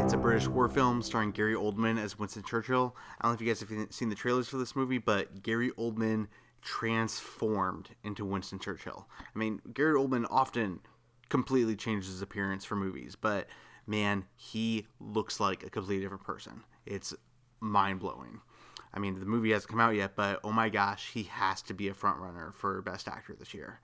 It's 0.00 0.12
a 0.12 0.16
British 0.16 0.46
war 0.46 0.68
film 0.68 1.02
starring 1.02 1.32
Gary 1.32 1.54
Oldman 1.54 2.00
as 2.00 2.16
Winston 2.18 2.44
Churchill. 2.44 2.96
I 3.20 3.24
don't 3.24 3.32
know 3.32 3.34
if 3.34 3.40
you 3.40 3.48
guys 3.48 3.58
have 3.60 3.92
seen 3.92 4.08
the 4.08 4.14
trailers 4.14 4.48
for 4.48 4.56
this 4.56 4.76
movie, 4.76 4.98
but 4.98 5.42
Gary 5.42 5.72
Oldman 5.72 6.28
transformed 6.62 7.88
into 8.04 8.24
Winston 8.24 8.60
Churchill. 8.60 9.08
I 9.34 9.38
mean, 9.38 9.60
Gary 9.74 9.98
Oldman 9.98 10.26
often 10.30 10.78
completely 11.28 11.74
changes 11.74 12.12
his 12.12 12.22
appearance 12.22 12.64
for 12.64 12.76
movies, 12.76 13.16
but 13.20 13.48
man, 13.88 14.24
he 14.36 14.86
looks 15.00 15.40
like 15.40 15.64
a 15.64 15.70
completely 15.70 16.04
different 16.04 16.22
person. 16.22 16.62
It's 16.86 17.12
mind 17.58 17.98
blowing. 17.98 18.40
I 18.94 18.98
mean, 18.98 19.18
the 19.18 19.26
movie 19.26 19.52
hasn't 19.52 19.70
come 19.70 19.80
out 19.80 19.94
yet, 19.94 20.16
but 20.16 20.40
oh 20.44 20.52
my 20.52 20.68
gosh, 20.68 21.10
he 21.12 21.24
has 21.24 21.62
to 21.62 21.74
be 21.74 21.88
a 21.88 21.94
front 21.94 22.18
runner 22.18 22.52
for 22.52 22.82
Best 22.82 23.08
Actor 23.08 23.36
this 23.38 23.54
year. 23.54 23.80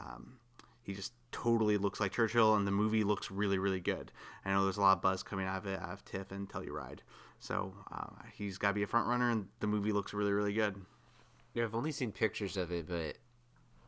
Um, 0.00 0.38
he 0.82 0.94
just 0.94 1.12
totally 1.32 1.76
looks 1.78 2.00
like 2.00 2.12
Churchill, 2.12 2.54
and 2.54 2.66
the 2.66 2.70
movie 2.70 3.04
looks 3.04 3.30
really, 3.30 3.58
really 3.58 3.80
good. 3.80 4.12
I 4.44 4.52
know 4.52 4.62
there's 4.64 4.76
a 4.76 4.82
lot 4.82 4.96
of 4.96 5.02
buzz 5.02 5.22
coming 5.22 5.46
out 5.46 5.58
of 5.58 5.66
it, 5.66 5.80
out 5.80 5.92
of 5.92 6.04
TIFF 6.04 6.30
and 6.30 6.48
Telluride. 6.48 7.00
So 7.40 7.74
uh, 7.92 8.06
he's 8.32 8.56
got 8.56 8.68
to 8.68 8.74
be 8.74 8.84
a 8.84 8.86
front 8.86 9.08
runner, 9.08 9.30
and 9.30 9.48
the 9.60 9.66
movie 9.66 9.92
looks 9.92 10.14
really, 10.14 10.32
really 10.32 10.52
good. 10.52 10.76
Yeah, 11.54 11.64
I've 11.64 11.74
only 11.74 11.92
seen 11.92 12.12
pictures 12.12 12.56
of 12.56 12.70
it, 12.70 12.88
but 12.88 13.16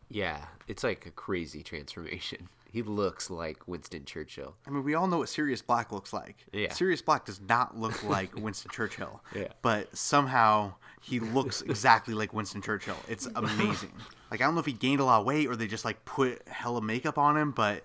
yeah, 0.08 0.46
it's 0.66 0.84
like 0.84 1.06
a 1.06 1.10
crazy 1.10 1.62
transformation. 1.64 2.48
He 2.78 2.82
looks 2.82 3.28
like 3.28 3.66
Winston 3.66 4.04
Churchill. 4.04 4.54
I 4.64 4.70
mean, 4.70 4.84
we 4.84 4.94
all 4.94 5.08
know 5.08 5.18
what 5.18 5.28
Sirius 5.28 5.62
Black 5.62 5.90
looks 5.90 6.12
like. 6.12 6.46
Yeah. 6.52 6.72
Sirius 6.72 7.02
Black 7.02 7.24
does 7.24 7.40
not 7.40 7.76
look 7.76 8.04
like 8.08 8.36
Winston 8.36 8.70
Churchill. 8.70 9.20
Yeah. 9.34 9.48
But 9.62 9.96
somehow 9.96 10.74
he 11.02 11.18
looks 11.18 11.62
exactly 11.62 12.14
like 12.14 12.32
Winston 12.32 12.62
Churchill. 12.62 12.94
It's 13.08 13.26
amazing. 13.34 13.90
like 14.30 14.40
I 14.40 14.44
don't 14.44 14.54
know 14.54 14.60
if 14.60 14.66
he 14.66 14.74
gained 14.74 15.00
a 15.00 15.04
lot 15.04 15.18
of 15.18 15.26
weight 15.26 15.48
or 15.48 15.56
they 15.56 15.66
just 15.66 15.84
like 15.84 16.04
put 16.04 16.46
hella 16.46 16.80
makeup 16.80 17.18
on 17.18 17.36
him, 17.36 17.50
but 17.50 17.82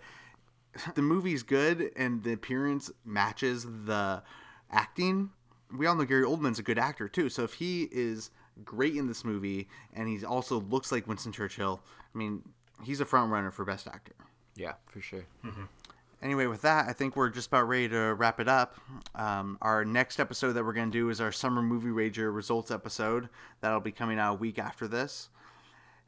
the 0.94 1.02
movie's 1.02 1.42
good 1.42 1.90
and 1.96 2.22
the 2.24 2.34
appearance 2.34 2.92
matches 3.04 3.66
the 3.86 4.22
acting. 4.70 5.32
We 5.76 5.88
all 5.88 5.96
know 5.96 6.06
Gary 6.06 6.24
Oldman's 6.24 6.60
a 6.60 6.64
good 6.64 6.78
actor 6.78 7.08
too. 7.10 7.30
So 7.30 7.44
if 7.44 7.56
he 7.56 7.90
is 7.92 8.30
great 8.64 8.96
in 8.96 9.08
this 9.08 9.26
movie 9.26 9.70
and 9.92 10.08
he 10.08 10.24
also 10.24 10.60
looks 10.60 10.92
like 10.92 11.08
Winston 11.08 11.32
Churchill, 11.32 11.82
I 12.14 12.16
mean, 12.16 12.44
he's 12.84 13.02
a 13.02 13.06
front 13.06 13.32
runner 13.32 13.50
for 13.50 13.66
best 13.66 13.88
actor. 13.88 14.14
Yeah, 14.56 14.74
for 14.88 15.02
sure. 15.02 15.26
Anyway, 16.22 16.46
with 16.46 16.62
that, 16.62 16.88
I 16.88 16.94
think 16.94 17.18
we're 17.18 17.30
just 17.30 17.48
about 17.48 17.68
ready 17.68 17.90
to 17.90 18.14
wrap 18.14 18.40
it 18.40 18.48
up. 18.48 18.78
Um, 19.14 19.58
our 19.62 19.84
next 19.84 20.22
episode 20.22 20.54
that 20.54 20.64
we're 20.64 20.72
going 20.74 20.90
to 20.90 20.98
do 20.98 21.10
is 21.10 21.20
our 21.20 21.34
Summer 21.34 21.62
Movie 21.62 21.90
Rager 21.90 22.34
results 22.34 22.72
episode. 22.72 23.28
That'll 23.60 23.82
be 23.82 23.92
coming 23.92 24.20
out 24.20 24.36
a 24.36 24.38
week 24.38 24.58
after 24.58 24.88
this. 24.88 25.28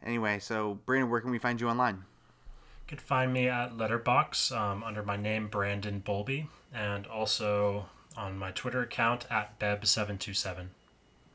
Anyway, 0.06 0.40
so 0.40 0.80
Brandon, 0.86 1.10
where 1.10 1.20
can 1.20 1.32
we 1.32 1.40
find 1.40 1.60
you 1.60 1.68
online? 1.68 1.96
You 1.96 2.88
can 2.88 2.98
find 3.00 3.34
me 3.34 3.50
at 3.50 3.74
Letterboxd 3.74 4.56
um, 4.56 4.84
under 4.84 5.04
my 5.04 5.18
name 5.18 5.48
Brandon 5.48 6.02
Bolby, 6.06 6.48
and 6.74 7.08
also 7.08 7.88
on 8.16 8.38
my 8.38 8.52
Twitter 8.52 8.84
account 8.84 9.26
at 9.30 9.60
Beb727. 9.60 10.68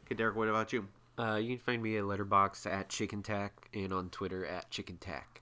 Okay, 0.07 0.15
Derek, 0.15 0.37
what 0.37 0.49
about 0.49 0.73
you? 0.73 0.89
Uh, 1.19 1.37
you 1.37 1.57
can 1.57 1.59
find 1.59 1.83
me 1.83 1.99
at 1.99 2.05
Letterboxd 2.05 2.67
at 2.67 2.89
Chicken 2.89 3.23
Tack 3.23 3.69
and 3.75 3.93
on 3.93 4.09
Twitter 4.09 4.47
at 4.47 4.71
Chicken 4.71 4.97
Tack. 4.97 5.40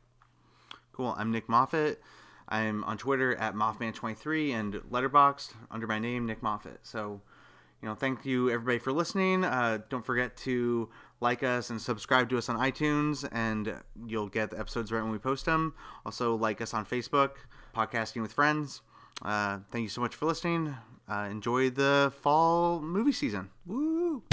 Cool. 0.98 1.14
I'm 1.16 1.30
Nick 1.30 1.48
Moffat. 1.48 2.02
I'm 2.48 2.82
on 2.82 2.98
Twitter 2.98 3.36
at 3.36 3.54
Mothman23 3.54 4.52
and 4.52 4.74
Letterboxd 4.90 5.52
under 5.70 5.86
my 5.86 6.00
name, 6.00 6.26
Nick 6.26 6.42
Moffat. 6.42 6.80
So, 6.82 7.20
you 7.80 7.88
know, 7.88 7.94
thank 7.94 8.26
you 8.26 8.50
everybody 8.50 8.80
for 8.80 8.90
listening. 8.90 9.44
Uh, 9.44 9.78
don't 9.90 10.04
forget 10.04 10.36
to 10.38 10.88
like 11.20 11.44
us 11.44 11.70
and 11.70 11.80
subscribe 11.80 12.28
to 12.30 12.38
us 12.38 12.48
on 12.48 12.56
iTunes, 12.56 13.28
and 13.30 13.80
you'll 14.08 14.28
get 14.28 14.50
the 14.50 14.58
episodes 14.58 14.90
right 14.90 15.00
when 15.00 15.12
we 15.12 15.18
post 15.18 15.44
them. 15.44 15.72
Also, 16.04 16.34
like 16.34 16.60
us 16.60 16.74
on 16.74 16.84
Facebook, 16.84 17.30
Podcasting 17.76 18.20
with 18.20 18.32
Friends. 18.32 18.80
Uh, 19.22 19.60
thank 19.70 19.84
you 19.84 19.88
so 19.88 20.00
much 20.00 20.16
for 20.16 20.26
listening. 20.26 20.74
Uh, 21.08 21.28
enjoy 21.30 21.70
the 21.70 22.12
fall 22.22 22.80
movie 22.80 23.12
season. 23.12 23.50
Woo! 23.66 24.24